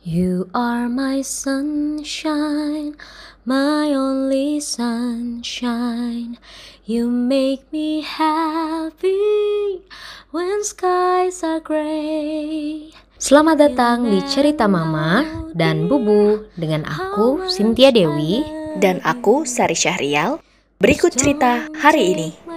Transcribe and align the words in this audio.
You 0.00 0.48
are 0.56 0.88
my 0.88 1.20
sunshine, 1.20 2.96
my 3.44 3.92
only 3.92 4.56
sunshine. 4.56 6.40
You 6.88 7.12
make 7.12 7.68
me 7.68 8.00
happy 8.00 9.84
when 10.32 10.64
skies 10.64 11.44
are 11.44 11.60
gray. 11.60 12.96
Selamat 13.20 13.60
datang 13.60 14.08
di 14.08 14.24
Cerita 14.24 14.64
Mama 14.64 15.20
dan 15.52 15.84
Bubu 15.84 16.48
dengan 16.56 16.88
aku 16.88 17.52
Cynthia 17.52 17.92
Dewi 17.92 18.40
dan 18.80 19.04
aku 19.04 19.44
Sari 19.44 19.76
Syahrial. 19.76 20.40
Berikut 20.80 21.12
cerita 21.12 21.68
hari 21.76 22.16
ini. 22.16 22.49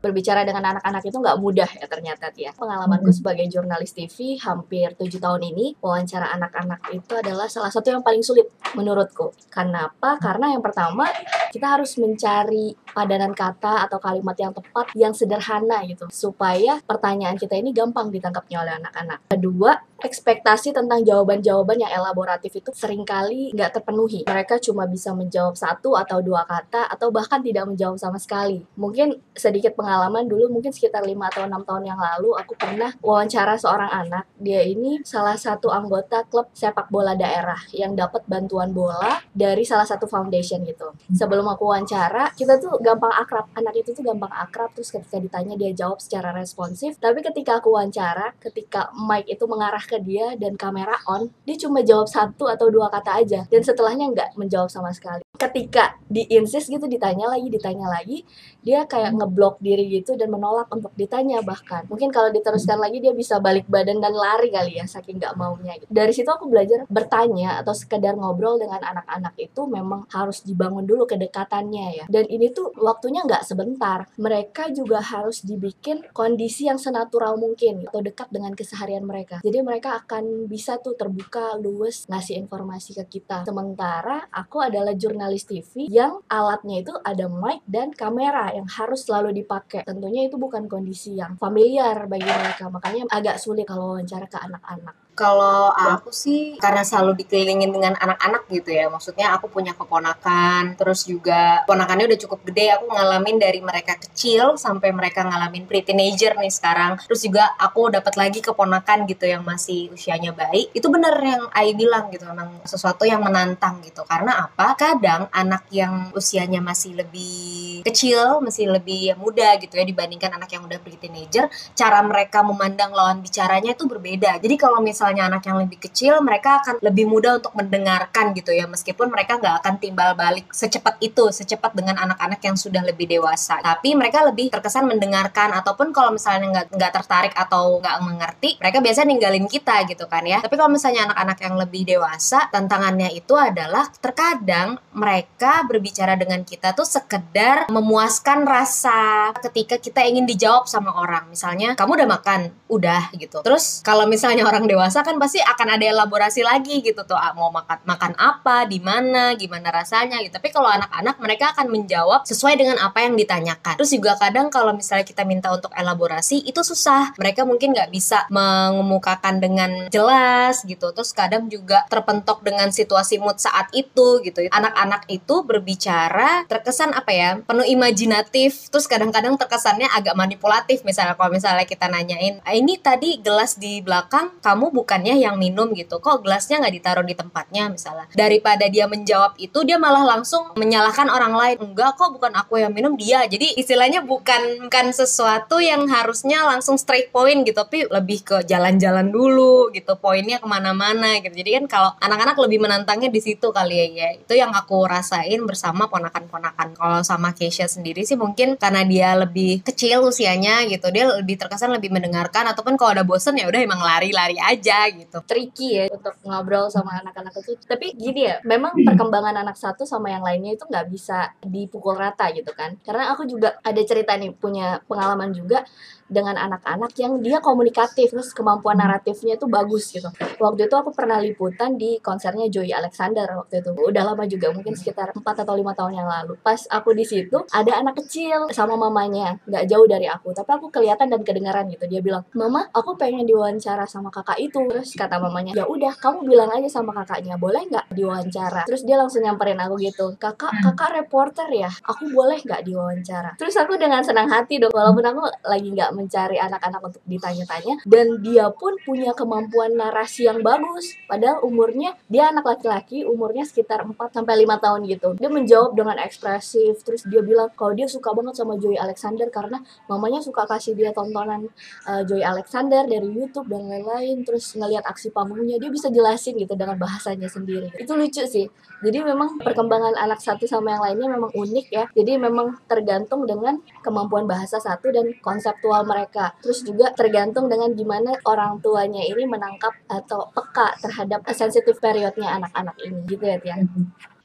Berbicara 0.00 0.48
dengan 0.48 0.64
anak-anak 0.72 1.04
itu 1.04 1.16
nggak 1.20 1.36
mudah 1.36 1.68
ya 1.68 1.84
ternyata 1.84 2.32
ya. 2.32 2.56
Pengalamanku 2.56 3.12
sebagai 3.12 3.44
jurnalis 3.52 3.92
TV 3.92 4.40
hampir 4.40 4.96
tujuh 4.96 5.20
tahun 5.20 5.44
ini, 5.52 5.76
wawancara 5.84 6.32
anak-anak 6.40 6.88
itu 6.96 7.12
adalah 7.20 7.52
salah 7.52 7.68
satu 7.68 7.92
yang 7.92 8.00
paling 8.00 8.24
sulit 8.24 8.48
menurutku. 8.72 9.36
Kenapa? 9.52 10.16
Karena 10.16 10.56
yang 10.56 10.64
pertama 10.64 11.04
kita 11.52 11.76
harus 11.76 12.00
mencari 12.00 12.72
padanan 12.96 13.36
kata 13.36 13.84
atau 13.84 14.00
kalimat 14.00 14.34
yang 14.40 14.56
tepat 14.56 14.88
yang 14.96 15.12
sederhana 15.12 15.84
gitu 15.84 16.08
supaya 16.08 16.80
pertanyaan 16.82 17.36
kita 17.36 17.60
ini 17.60 17.76
gampang 17.76 18.08
ditangkapnya 18.08 18.64
oleh 18.64 18.74
anak-anak. 18.80 19.28
Kedua, 19.28 19.76
ekspektasi 20.00 20.72
tentang 20.72 21.04
jawaban-jawaban 21.04 21.76
yang 21.76 21.92
elaboratif 21.92 22.56
itu 22.56 22.72
sering 22.72 23.04
kali 23.04 23.52
nggak 23.52 23.80
terpenuhi. 23.80 24.24
Mereka 24.24 24.58
cuma 24.64 24.88
bisa 24.88 25.12
menjawab 25.12 25.54
satu 25.54 25.94
atau 25.94 26.24
dua 26.24 26.48
kata 26.48 26.88
atau 26.88 27.09
bahkan 27.10 27.42
tidak 27.42 27.66
menjawab 27.68 27.98
sama 27.98 28.18
sekali. 28.18 28.62
Mungkin 28.78 29.18
sedikit 29.34 29.76
pengalaman 29.76 30.26
dulu 30.26 30.50
mungkin 30.50 30.70
sekitar 30.74 31.04
lima 31.06 31.30
atau 31.30 31.46
enam 31.46 31.62
tahun 31.62 31.90
yang 31.90 32.00
lalu 32.00 32.34
aku 32.38 32.54
pernah 32.56 32.94
wawancara 33.02 33.58
seorang 33.58 33.90
anak. 33.90 34.24
Dia 34.38 34.64
ini 34.64 35.02
salah 35.04 35.36
satu 35.36 35.70
anggota 35.70 36.24
klub 36.26 36.50
sepak 36.54 36.88
bola 36.88 37.14
daerah 37.14 37.58
yang 37.74 37.94
dapat 37.94 38.24
bantuan 38.26 38.70
bola 38.70 39.20
dari 39.30 39.62
salah 39.62 39.86
satu 39.86 40.06
foundation 40.06 40.62
gitu. 40.66 40.94
Sebelum 41.10 41.46
aku 41.50 41.68
wawancara, 41.70 42.32
kita 42.34 42.58
tuh 42.62 42.78
gampang 42.78 43.12
akrab. 43.14 43.50
Anak 43.54 43.74
itu 43.78 43.90
tuh 43.92 44.02
gampang 44.06 44.30
akrab 44.30 44.72
terus 44.74 44.90
ketika 44.94 45.18
ditanya 45.18 45.54
dia 45.58 45.72
jawab 45.74 45.98
secara 45.98 46.30
responsif. 46.34 46.96
Tapi 46.98 47.20
ketika 47.20 47.58
aku 47.58 47.74
wawancara, 47.74 48.34
ketika 48.38 48.90
mic 48.94 49.26
itu 49.26 49.44
mengarah 49.46 49.82
ke 49.82 49.98
dia 50.02 50.34
dan 50.38 50.54
kamera 50.54 50.96
on, 51.06 51.30
dia 51.44 51.56
cuma 51.58 51.82
jawab 51.82 52.06
satu 52.06 52.46
atau 52.50 52.70
dua 52.70 52.88
kata 52.88 53.20
aja 53.22 53.40
dan 53.48 53.60
setelahnya 53.62 54.10
nggak 54.12 54.28
menjawab 54.38 54.70
sama 54.70 54.90
sekali. 54.94 55.22
Ketika 55.40 55.96
di 56.04 56.28
insist 56.28 56.68
gitu 56.68 56.84
ditanya 57.00 57.32
lagi, 57.32 57.48
ditanya 57.48 57.88
lagi, 57.88 58.28
dia 58.60 58.84
kayak 58.84 59.16
ngeblok 59.16 59.56
diri 59.64 59.88
gitu 59.88 60.20
dan 60.20 60.28
menolak 60.28 60.68
untuk 60.68 60.92
ditanya 60.92 61.40
bahkan. 61.40 61.88
Mungkin 61.88 62.12
kalau 62.12 62.28
diteruskan 62.28 62.76
lagi 62.76 63.00
dia 63.00 63.16
bisa 63.16 63.40
balik 63.40 63.64
badan 63.72 64.04
dan 64.04 64.12
lari 64.12 64.52
kali 64.52 64.76
ya 64.76 64.84
saking 64.84 65.16
nggak 65.16 65.32
maunya. 65.32 65.80
Gitu. 65.80 65.88
Dari 65.88 66.12
situ 66.12 66.28
aku 66.28 66.52
belajar 66.52 66.84
bertanya 66.92 67.64
atau 67.64 67.72
sekedar 67.72 68.12
ngobrol 68.20 68.60
dengan 68.60 68.84
anak-anak 68.84 69.32
itu 69.40 69.64
memang 69.64 70.04
harus 70.12 70.44
dibangun 70.44 70.84
dulu 70.84 71.08
kedekatannya 71.08 71.86
ya. 71.96 72.04
Dan 72.12 72.28
ini 72.28 72.52
tuh 72.52 72.68
waktunya 72.76 73.24
nggak 73.24 73.48
sebentar. 73.48 74.04
Mereka 74.20 74.76
juga 74.76 75.00
harus 75.00 75.40
dibikin 75.40 76.04
kondisi 76.12 76.68
yang 76.68 76.76
senatural 76.76 77.40
mungkin 77.40 77.88
atau 77.88 78.04
dekat 78.04 78.28
dengan 78.28 78.52
keseharian 78.52 79.08
mereka. 79.08 79.40
Jadi 79.40 79.64
mereka 79.64 80.04
akan 80.04 80.44
bisa 80.44 80.76
tuh 80.76 80.92
terbuka 81.00 81.56
luwes 81.56 82.04
ngasih 82.12 82.36
informasi 82.36 82.92
ke 83.00 83.04
kita. 83.08 83.48
Sementara 83.48 84.28
aku 84.28 84.60
adalah 84.60 84.92
jurnalis 84.92 85.48
TV 85.48 85.88
yang 85.88 86.20
alatnya 86.28 86.84
itu 86.84 86.89
ada 87.04 87.30
mic 87.30 87.62
dan 87.68 87.94
kamera 87.94 88.50
yang 88.50 88.66
harus 88.66 89.06
selalu 89.06 89.30
dipakai. 89.44 89.86
Tentunya 89.86 90.26
itu 90.26 90.34
bukan 90.34 90.66
kondisi 90.66 91.14
yang 91.14 91.38
familiar 91.38 92.10
bagi 92.10 92.26
mereka, 92.26 92.66
makanya 92.66 93.06
agak 93.12 93.38
sulit 93.38 93.68
kalau 93.68 93.94
wawancara 93.94 94.26
ke 94.26 94.38
anak-anak. 94.40 95.09
Kalau 95.14 95.68
aku 95.76 96.08
sih 96.10 96.56
karena 96.56 96.80
selalu 96.80 97.20
dikelilingin 97.22 97.70
dengan 97.70 97.94
anak-anak 98.00 98.48
gitu 98.48 98.72
ya. 98.72 98.88
Maksudnya 98.88 99.36
aku 99.36 99.52
punya 99.52 99.76
keponakan, 99.76 100.80
terus 100.80 101.04
juga 101.04 101.62
keponakannya 101.68 102.08
udah 102.08 102.20
cukup 102.24 102.40
gede. 102.48 102.72
Aku 102.80 102.88
ngalamin 102.88 103.36
dari 103.36 103.60
mereka 103.60 104.00
kecil 104.00 104.56
sampai 104.56 104.90
mereka 104.96 105.22
ngalamin 105.22 105.68
pre-teenager 105.68 106.40
nih 106.40 106.48
sekarang. 106.48 106.96
Terus 107.04 107.20
juga 107.20 107.52
aku 107.60 107.92
dapat 107.92 108.16
lagi 108.16 108.40
keponakan 108.40 109.04
gitu 109.04 109.28
yang 109.28 109.44
masih 109.44 109.92
usianya 109.92 110.32
baik. 110.32 110.72
Itu 110.72 110.88
bener 110.88 111.12
yang 111.20 111.52
Ai 111.52 111.76
bilang 111.76 112.08
gitu, 112.08 112.24
memang 112.24 112.64
sesuatu 112.64 113.04
yang 113.04 113.20
menantang 113.20 113.84
gitu. 113.84 114.00
Karena 114.08 114.48
apa? 114.48 114.72
Kadang 114.74 115.28
anak 115.36 115.68
yang 115.68 116.16
usianya 116.16 116.64
masih 116.64 116.96
lebih 116.96 117.84
kecil, 117.84 118.40
masih 118.40 118.72
lebih 118.72 119.14
muda 119.20 119.56
gitu 119.60 119.76
ya 119.76 119.84
dibandingkan 119.84 120.32
anak 120.32 120.48
yang 120.48 120.64
udah 120.64 120.80
pre-teenager, 120.80 121.52
cara 121.76 122.00
mereka 122.00 122.40
memandang 122.40 122.94
lawan 122.96 123.20
bicaranya 123.20 123.76
itu 123.76 123.84
berbeda. 123.84 124.40
Jadi 124.40 124.54
kalau 124.56 124.80
misalnya 124.80 125.09
misalnya 125.10 125.26
anak 125.26 125.42
yang 125.42 125.58
lebih 125.58 125.78
kecil 125.82 126.22
mereka 126.22 126.62
akan 126.62 126.78
lebih 126.86 127.10
mudah 127.10 127.42
untuk 127.42 127.50
mendengarkan 127.58 128.30
gitu 128.30 128.54
ya. 128.54 128.70
Meskipun 128.70 129.10
mereka 129.10 129.42
nggak 129.42 129.58
akan 129.58 129.74
timbal 129.82 130.14
balik 130.14 130.46
secepat 130.54 131.02
itu 131.02 131.34
secepat 131.34 131.74
dengan 131.74 131.98
anak-anak 131.98 132.38
yang 132.38 132.54
sudah 132.54 132.78
lebih 132.86 133.10
dewasa. 133.10 133.58
Tapi 133.58 133.98
mereka 133.98 134.22
lebih 134.22 134.54
terkesan 134.54 134.86
mendengarkan. 134.86 135.50
Ataupun 135.50 135.90
kalau 135.90 136.14
misalnya 136.14 136.46
nggak 136.46 136.78
nggak 136.78 136.92
tertarik 136.94 137.34
atau 137.34 137.82
nggak 137.82 137.96
mengerti 138.06 138.50
mereka 138.62 138.78
biasanya 138.78 139.08
ninggalin 139.10 139.46
kita 139.50 139.82
gitu 139.90 140.06
kan 140.06 140.22
ya. 140.22 140.38
Tapi 140.38 140.54
kalau 140.54 140.70
misalnya 140.70 141.10
anak-anak 141.10 141.38
yang 141.42 141.54
lebih 141.58 141.82
dewasa 141.82 142.46
tantangannya 142.54 143.10
itu 143.10 143.34
adalah 143.34 143.90
terkadang 143.98 144.78
mereka 144.94 145.66
berbicara 145.66 146.14
dengan 146.14 146.46
kita 146.46 146.70
tuh 146.78 146.86
sekedar 146.86 147.66
memuaskan 147.66 148.46
rasa 148.46 149.34
ketika 149.42 149.74
kita 149.74 150.06
ingin 150.06 150.22
dijawab 150.22 150.70
sama 150.70 150.94
orang. 150.94 151.26
Misalnya 151.34 151.74
kamu 151.74 151.98
udah 151.98 152.08
makan? 152.14 152.40
Udah 152.70 153.10
gitu. 153.18 153.42
Terus 153.42 153.82
kalau 153.82 154.06
misalnya 154.06 154.46
orang 154.46 154.70
dewasa 154.70 154.89
dewasa 154.90 155.06
kan 155.06 155.22
pasti 155.22 155.38
akan 155.38 155.78
ada 155.78 155.86
elaborasi 155.86 156.42
lagi 156.42 156.82
gitu 156.82 157.06
tuh 157.06 157.14
ah, 157.14 157.30
mau 157.38 157.54
makan 157.54 157.78
makan 157.86 158.10
apa 158.18 158.66
di 158.66 158.82
mana 158.82 159.38
gimana 159.38 159.70
rasanya 159.70 160.18
gitu. 160.18 160.34
Tapi 160.34 160.50
kalau 160.50 160.66
anak-anak 160.66 161.14
mereka 161.22 161.54
akan 161.54 161.70
menjawab 161.70 162.26
sesuai 162.26 162.58
dengan 162.58 162.74
apa 162.82 163.06
yang 163.06 163.14
ditanyakan. 163.14 163.78
Terus 163.78 163.94
juga 163.94 164.18
kadang 164.18 164.50
kalau 164.50 164.74
misalnya 164.74 165.06
kita 165.06 165.22
minta 165.22 165.54
untuk 165.54 165.70
elaborasi 165.78 166.42
itu 166.42 166.58
susah. 166.66 167.14
Mereka 167.22 167.46
mungkin 167.46 167.70
nggak 167.70 167.94
bisa 167.94 168.26
mengemukakan 168.34 169.38
dengan 169.38 169.70
jelas 169.94 170.66
gitu. 170.66 170.90
Terus 170.90 171.14
kadang 171.14 171.46
juga 171.46 171.86
terpentok 171.86 172.42
dengan 172.42 172.74
situasi 172.74 173.22
mood 173.22 173.38
saat 173.38 173.70
itu 173.70 174.18
gitu. 174.26 174.42
Anak-anak 174.50 175.06
itu 175.06 175.46
berbicara 175.46 176.50
terkesan 176.50 176.98
apa 176.98 177.14
ya 177.14 177.38
penuh 177.46 177.62
imajinatif. 177.62 178.66
Terus 178.74 178.90
kadang-kadang 178.90 179.38
terkesannya 179.38 179.86
agak 179.86 180.18
manipulatif 180.18 180.82
misalnya 180.82 181.14
kalau 181.14 181.30
misalnya 181.30 181.62
kita 181.62 181.86
nanyain 181.86 182.42
ah, 182.42 182.58
ini 182.58 182.74
tadi 182.82 183.22
gelas 183.22 183.54
di 183.54 183.78
belakang 183.78 184.34
kamu 184.42 184.79
bukannya 184.80 185.20
yang 185.20 185.36
minum 185.36 185.70
gitu. 185.76 186.00
Kok 186.00 186.24
gelasnya 186.24 186.64
nggak 186.64 186.74
ditaruh 186.80 187.04
di 187.04 187.12
tempatnya 187.12 187.68
misalnya. 187.68 188.08
Daripada 188.16 188.64
dia 188.66 188.88
menjawab 188.88 189.36
itu 189.36 189.58
dia 189.68 189.76
malah 189.76 190.02
langsung 190.02 190.56
menyalahkan 190.56 191.12
orang 191.12 191.34
lain. 191.36 191.56
Enggak 191.60 192.00
kok 192.00 192.16
bukan 192.16 192.32
aku 192.32 192.56
yang 192.58 192.72
minum 192.72 192.96
dia. 192.96 193.28
Jadi 193.28 193.60
istilahnya 193.60 194.00
bukan 194.00 194.66
bukan 194.66 194.86
sesuatu 194.96 195.60
yang 195.60 195.84
harusnya 195.90 196.46
langsung 196.48 196.80
straight 196.80 197.12
point 197.12 197.44
gitu 197.44 197.60
tapi 197.60 197.84
lebih 197.84 198.24
ke 198.24 198.36
jalan-jalan 198.48 199.12
dulu 199.12 199.68
gitu 199.74 199.98
poinnya 200.00 200.40
ke 200.40 200.46
mana-mana 200.48 201.20
gitu. 201.20 201.36
Jadi 201.36 201.50
kan 201.60 201.64
kalau 201.68 201.90
anak-anak 202.00 202.36
lebih 202.40 202.64
menantangnya 202.64 203.12
di 203.12 203.20
situ 203.20 203.52
kali 203.52 203.76
ya, 203.76 203.86
ya. 203.92 204.08
Itu 204.16 204.32
yang 204.32 204.54
aku 204.56 204.88
rasain 204.88 205.44
bersama 205.44 205.90
ponakan-ponakan. 205.92 206.72
Kalau 206.72 207.00
sama 207.04 207.36
Keisha 207.36 207.68
sendiri 207.68 208.06
sih 208.06 208.16
mungkin 208.16 208.56
karena 208.56 208.82
dia 208.86 209.12
lebih 209.18 209.60
kecil 209.66 210.06
usianya 210.06 210.64
gitu 210.70 210.88
dia 210.94 211.04
lebih 211.10 211.36
terkesan 211.40 211.74
lebih 211.74 211.90
mendengarkan 211.90 212.46
ataupun 212.52 212.78
kalau 212.78 212.94
ada 212.94 213.04
bosen 213.04 213.34
ya 213.34 213.50
udah 213.50 213.60
emang 213.60 213.80
lari-lari 213.82 214.38
aja 214.38 214.69
gitu. 214.94 215.18
Tricky 215.26 215.68
ya 215.76 215.84
untuk 215.90 216.14
ngobrol 216.22 216.70
sama 216.70 217.00
anak-anak 217.02 217.34
itu. 217.42 217.58
Tapi 217.64 217.96
gini 217.96 218.26
ya 218.30 218.38
memang 218.46 218.74
perkembangan 218.76 219.36
anak 219.42 219.56
satu 219.56 219.82
sama 219.84 220.10
yang 220.10 220.22
lainnya 220.22 220.54
itu 220.54 220.64
nggak 220.66 220.86
bisa 220.90 221.34
dipukul 221.42 221.96
rata 221.96 222.30
gitu 222.30 222.50
kan. 222.54 222.78
Karena 222.82 223.12
aku 223.12 223.26
juga 223.26 223.58
ada 223.60 223.82
cerita 223.82 224.16
nih 224.16 224.32
punya 224.34 224.80
pengalaman 224.86 225.34
juga 225.34 225.66
dengan 226.10 226.34
anak-anak 226.34 226.90
yang 226.98 227.22
dia 227.22 227.38
komunikatif 227.38 228.10
terus 228.10 228.34
kemampuan 228.34 228.76
hmm. 228.76 228.82
naratifnya 228.84 229.38
itu 229.38 229.46
bagus 229.46 229.94
gitu. 229.94 230.10
Waktu 230.42 230.66
itu 230.66 230.74
aku 230.74 230.90
pernah 230.90 231.22
liputan 231.22 231.78
di 231.78 232.02
konsernya 232.02 232.50
Joy 232.50 232.74
Alexander 232.74 233.30
waktu 233.38 233.62
itu. 233.62 233.70
Udah 233.70 234.02
lama 234.02 234.26
juga 234.26 234.50
mungkin 234.50 234.74
sekitar 234.74 235.14
4 235.14 235.22
atau 235.22 235.54
lima 235.54 235.72
tahun 235.72 236.02
yang 236.02 236.08
lalu. 236.10 236.34
Pas 236.42 236.58
aku 236.66 236.92
di 236.92 237.06
situ 237.06 237.38
ada 237.54 237.78
anak 237.78 238.02
kecil 238.02 238.50
sama 238.50 238.74
mamanya. 238.74 239.38
Nggak 239.46 239.64
jauh 239.70 239.86
dari 239.86 240.10
aku 240.10 240.34
tapi 240.34 240.50
aku 240.50 240.66
kelihatan 240.74 241.06
dan 241.06 241.22
kedengaran 241.22 241.70
gitu. 241.70 241.86
Dia 241.86 242.02
bilang 242.02 242.26
mama 242.34 242.66
aku 242.74 242.98
pengen 242.98 243.24
diwawancara 243.24 243.86
sama 243.86 244.10
kakak 244.10 244.42
itu. 244.42 244.66
Terus 244.66 244.90
kata 244.98 245.22
mamanya 245.22 245.54
ya 245.54 245.64
udah 245.70 245.94
kamu 245.94 246.26
bilang 246.26 246.50
aja 246.50 246.66
sama 246.66 246.90
kakaknya. 246.90 247.38
Boleh 247.38 247.62
nggak 247.70 247.94
diwawancara? 247.94 248.66
Terus 248.66 248.82
dia 248.82 248.98
langsung 248.98 249.22
nyamperin 249.22 249.62
aku 249.62 249.78
gitu. 249.78 250.18
Kakak 250.18 250.50
hmm. 250.50 250.62
kakak 250.74 250.90
reporter 250.98 251.46
ya? 251.54 251.70
Aku 251.86 252.10
boleh 252.10 252.42
nggak 252.42 252.66
diwawancara? 252.66 253.38
Terus 253.38 253.54
aku 253.54 253.78
dengan 253.78 254.02
senang 254.02 254.26
hati 254.26 254.58
dong 254.58 254.74
walaupun 254.74 255.04
aku 255.06 255.22
lagi 255.46 255.68
nggak 255.70 255.99
mencari 256.00 256.40
anak-anak 256.40 256.80
untuk 256.80 257.02
ditanya-tanya 257.04 257.84
dan 257.84 258.24
dia 258.24 258.48
pun 258.48 258.72
punya 258.88 259.12
kemampuan 259.12 259.76
narasi 259.76 260.24
yang 260.24 260.40
bagus. 260.40 260.96
Padahal 261.04 261.44
umurnya 261.44 261.92
dia 262.08 262.32
anak 262.32 262.48
laki-laki 262.48 263.04
umurnya 263.04 263.44
sekitar 263.44 263.84
4 263.84 263.92
sampai 264.16 264.48
5 264.48 264.64
tahun 264.64 264.80
gitu. 264.88 265.08
Dia 265.20 265.28
menjawab 265.28 265.76
dengan 265.76 266.00
ekspresif 266.00 266.80
terus 266.80 267.04
dia 267.04 267.20
bilang 267.20 267.52
kalau 267.52 267.76
dia 267.76 267.84
suka 267.84 268.16
banget 268.16 268.40
sama 268.40 268.56
Joy 268.56 268.80
Alexander 268.80 269.28
karena 269.28 269.60
mamanya 269.84 270.24
suka 270.24 270.48
kasih 270.48 270.72
dia 270.72 270.96
tontonan 270.96 271.52
uh, 271.84 272.02
Joy 272.08 272.24
Alexander 272.24 272.88
dari 272.88 273.12
YouTube 273.12 273.52
dan 273.52 273.68
lain-lain 273.68 274.24
terus 274.24 274.56
ngelihat 274.56 274.88
aksi 274.88 275.12
panggungnya 275.12 275.60
dia 275.60 275.68
bisa 275.68 275.92
jelasin 275.92 276.40
gitu 276.40 276.56
dengan 276.56 276.80
bahasanya 276.80 277.28
sendiri. 277.28 277.68
Itu 277.76 277.92
lucu 277.98 278.24
sih. 278.24 278.48
Jadi 278.80 279.04
memang 279.04 279.36
perkembangan 279.36 279.92
anak 280.00 280.24
satu 280.24 280.48
sama 280.48 280.72
yang 280.72 280.82
lainnya 280.82 281.08
memang 281.12 281.30
unik 281.36 281.66
ya. 281.68 281.84
Jadi 281.92 282.16
memang 282.16 282.56
tergantung 282.64 283.28
dengan 283.28 283.60
kemampuan 283.84 284.24
bahasa 284.24 284.56
satu 284.56 284.88
dan 284.94 285.12
konseptual 285.20 285.84
mereka. 285.90 286.30
Terus 286.38 286.62
juga 286.62 286.94
tergantung 286.94 287.50
dengan 287.50 287.74
gimana 287.74 288.14
orang 288.22 288.62
tuanya 288.62 289.02
ini 289.02 289.26
menangkap 289.26 289.74
atau 289.90 290.30
peka 290.30 290.78
terhadap 290.78 291.26
sensitif 291.34 291.82
periodnya 291.82 292.38
anak-anak 292.38 292.78
ini. 292.86 293.02
Gitu 293.10 293.24
ya 293.26 293.36
Tian 293.42 293.66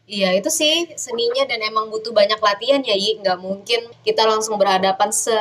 Iya 0.05 0.37
itu 0.37 0.53
sih 0.53 0.93
seninya 0.93 1.49
dan 1.49 1.65
emang 1.65 1.89
butuh 1.89 2.13
banyak 2.13 2.37
latihan 2.37 2.77
ya 2.85 2.93
Yi. 2.93 3.25
Nggak 3.25 3.41
mungkin 3.41 3.89
kita 4.05 4.21
langsung 4.29 4.61
berhadapan 4.61 5.09
se 5.09 5.33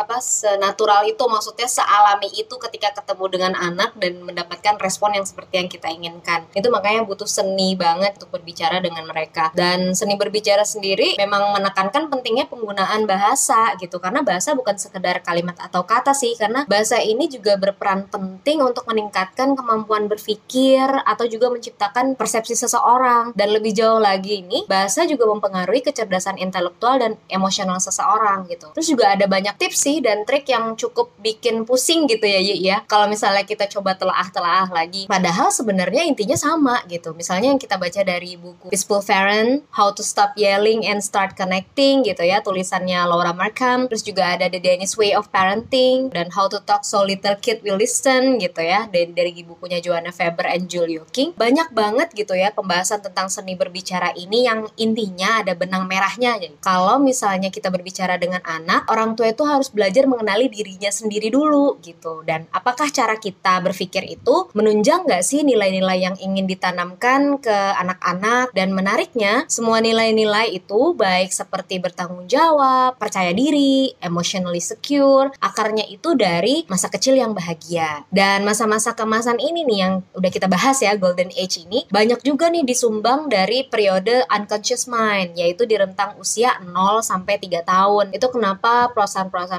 apa 0.00 0.16
senatural 0.24 1.04
itu 1.04 1.20
maksudnya 1.28 1.68
sealami 1.68 2.32
itu 2.32 2.56
ketika 2.56 2.96
ketemu 2.96 3.24
dengan 3.28 3.52
anak 3.52 3.92
dan 4.00 4.24
mendapatkan 4.24 4.80
respon 4.80 5.12
yang 5.12 5.26
seperti 5.28 5.60
yang 5.60 5.68
kita 5.68 5.88
inginkan. 5.92 6.48
Itu 6.56 6.72
makanya 6.72 7.04
butuh 7.04 7.28
seni 7.28 7.76
banget 7.76 8.16
untuk 8.16 8.32
berbicara 8.40 8.80
dengan 8.80 9.04
mereka. 9.04 9.52
Dan 9.52 9.92
seni 9.92 10.16
berbicara 10.16 10.64
sendiri 10.64 11.20
memang 11.20 11.52
menekankan 11.60 12.08
pentingnya 12.08 12.48
penggunaan 12.48 13.04
bahasa 13.04 13.76
gitu. 13.76 14.00
Karena 14.00 14.24
bahasa 14.24 14.56
bukan 14.56 14.80
sekedar 14.80 15.20
kalimat 15.20 15.58
atau 15.60 15.84
kata 15.84 16.16
sih 16.16 16.32
karena 16.40 16.64
bahasa 16.64 16.96
ini 17.02 17.28
juga 17.28 17.60
berperan 17.60 18.08
penting 18.08 18.64
untuk 18.64 18.88
meningkatkan 18.88 19.52
kemampuan 19.52 20.08
berpikir 20.08 20.88
atau 21.04 21.28
juga 21.28 21.52
menciptakan 21.52 22.16
persepsi 22.16 22.56
seseorang. 22.56 23.36
Dan 23.36 23.52
lebih 23.52 23.76
jauh 23.76 24.00
lagi 24.00 24.40
ini 24.40 24.64
bahasa 24.64 25.04
juga 25.04 25.28
mempengaruhi 25.28 25.84
kecerdasan 25.84 26.40
intelektual 26.40 26.96
dan 26.96 27.20
emosional 27.28 27.82
seseorang 27.82 28.46
gitu. 28.48 28.70
Terus 28.72 28.88
juga 28.88 29.12
ada 29.12 29.26
banyak 29.26 29.54
tips 29.58 29.78
sih 29.80 29.89
dan 29.98 30.22
trik 30.22 30.46
yang 30.46 30.78
cukup 30.78 31.10
bikin 31.18 31.66
pusing 31.66 32.06
gitu 32.06 32.22
ya 32.22 32.38
Yi 32.38 32.62
ya. 32.62 32.86
Kalau 32.86 33.10
misalnya 33.10 33.42
kita 33.42 33.66
coba 33.66 33.98
telah-telah 33.98 34.70
lagi. 34.70 35.10
Padahal 35.10 35.50
sebenarnya 35.50 36.06
intinya 36.06 36.38
sama 36.38 36.78
gitu. 36.86 37.10
Misalnya 37.18 37.50
yang 37.50 37.58
kita 37.58 37.74
baca 37.74 38.00
dari 38.06 38.38
buku 38.38 38.70
Peaceful 38.70 39.02
Parent, 39.02 39.66
How 39.74 39.90
to 39.90 40.06
Stop 40.06 40.38
Yelling 40.38 40.86
and 40.86 41.02
Start 41.02 41.34
Connecting 41.34 42.06
gitu 42.06 42.22
ya. 42.22 42.38
Tulisannya 42.38 43.02
Laura 43.10 43.34
Markham. 43.34 43.90
Terus 43.90 44.06
juga 44.06 44.38
ada 44.38 44.46
The 44.46 44.62
Danish 44.62 44.94
Way 44.94 45.18
of 45.18 45.34
Parenting 45.34 46.14
dan 46.14 46.30
How 46.30 46.46
to 46.46 46.62
Talk 46.62 46.86
So 46.86 47.02
Little 47.02 47.40
Kid 47.42 47.66
Will 47.66 47.80
Listen 47.80 48.38
gitu 48.38 48.62
ya. 48.62 48.86
Dari, 48.86 49.10
dari 49.10 49.32
bukunya 49.42 49.82
Joanna 49.82 50.12
Faber 50.12 50.46
and 50.46 50.68
Julio 50.68 51.08
King. 51.08 51.34
Banyak 51.34 51.72
banget 51.74 52.12
gitu 52.12 52.36
ya 52.36 52.52
pembahasan 52.52 53.00
tentang 53.00 53.32
seni 53.32 53.56
berbicara 53.56 54.12
ini 54.12 54.44
yang 54.44 54.68
intinya 54.76 55.40
ada 55.40 55.56
benang 55.56 55.88
merahnya. 55.88 56.36
Kalau 56.60 57.00
misalnya 57.00 57.48
kita 57.48 57.72
berbicara 57.72 58.20
dengan 58.20 58.44
anak, 58.44 58.84
orang 58.92 59.16
tua 59.16 59.32
itu 59.32 59.46
harus 59.48 59.69
belajar 59.72 60.04
mengenali 60.04 60.50
dirinya 60.50 60.90
sendiri 60.92 61.32
dulu 61.32 61.80
gitu. 61.80 62.22
Dan 62.26 62.46
apakah 62.52 62.90
cara 62.92 63.16
kita 63.16 63.62
berpikir 63.64 64.04
itu 64.06 64.50
menunjang 64.52 65.06
nggak 65.06 65.24
sih 65.24 65.42
nilai-nilai 65.46 65.98
yang 66.04 66.16
ingin 66.20 66.44
ditanamkan 66.44 67.38
ke 67.40 67.56
anak-anak? 67.78 68.52
Dan 68.52 68.74
menariknya 68.76 69.46
semua 69.46 69.78
nilai-nilai 69.80 70.52
itu 70.52 70.92
baik 70.94 71.30
seperti 71.32 71.78
bertanggung 71.80 72.26
jawab, 72.26 72.98
percaya 73.00 73.30
diri, 73.30 73.94
emotionally 74.02 74.60
secure, 74.60 75.32
akarnya 75.40 75.86
itu 75.88 76.12
dari 76.18 76.66
masa 76.66 76.92
kecil 76.92 77.16
yang 77.16 77.32
bahagia. 77.32 78.04
Dan 78.10 78.42
masa-masa 78.44 78.92
kemasan 78.92 79.38
ini 79.40 79.64
nih 79.64 79.78
yang 79.80 79.94
udah 80.14 80.30
kita 80.30 80.46
bahas 80.50 80.78
ya 80.82 80.94
golden 80.98 81.30
age 81.34 81.62
ini 81.64 81.86
banyak 81.88 82.20
juga 82.26 82.50
nih 82.52 82.66
disumbang 82.66 83.30
dari 83.30 83.66
periode 83.66 84.26
unconscious 84.28 84.90
mind 84.90 85.38
yaitu 85.38 85.64
di 85.64 85.78
rentang 85.78 86.16
usia 86.18 86.58
0 86.62 87.00
sampai 87.00 87.40
3 87.40 87.64
tahun. 87.64 88.06
Itu 88.12 88.28
kenapa 88.28 88.92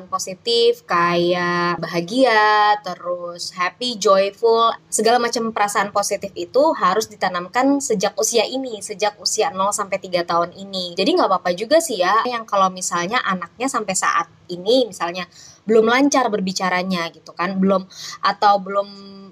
perasaan-perasaan 0.02 0.10
positif 0.10 0.74
kayak 0.90 1.78
bahagia, 1.78 2.78
terus 2.82 3.54
happy, 3.54 3.98
joyful, 4.02 4.74
segala 4.90 5.22
macam 5.22 5.54
perasaan 5.54 5.94
positif 5.94 6.32
itu 6.34 6.74
harus 6.74 7.06
ditanamkan 7.06 7.78
sejak 7.78 8.18
usia 8.18 8.46
ini, 8.48 8.82
sejak 8.82 9.18
usia 9.22 9.54
0 9.54 9.70
sampai 9.70 10.02
3 10.02 10.26
tahun 10.26 10.52
ini. 10.58 10.98
Jadi 10.98 11.10
nggak 11.18 11.30
apa-apa 11.30 11.52
juga 11.54 11.78
sih 11.78 12.02
ya 12.02 12.26
yang 12.26 12.48
kalau 12.48 12.74
misalnya 12.74 13.22
anaknya 13.22 13.70
sampai 13.70 13.94
saat 13.94 14.28
ini 14.52 14.90
misalnya 14.90 15.28
belum 15.64 15.88
lancar 15.88 16.28
berbicaranya 16.28 17.14
gitu 17.14 17.32
kan, 17.38 17.56
belum 17.62 17.86
atau 18.26 18.54
belum 18.60 18.90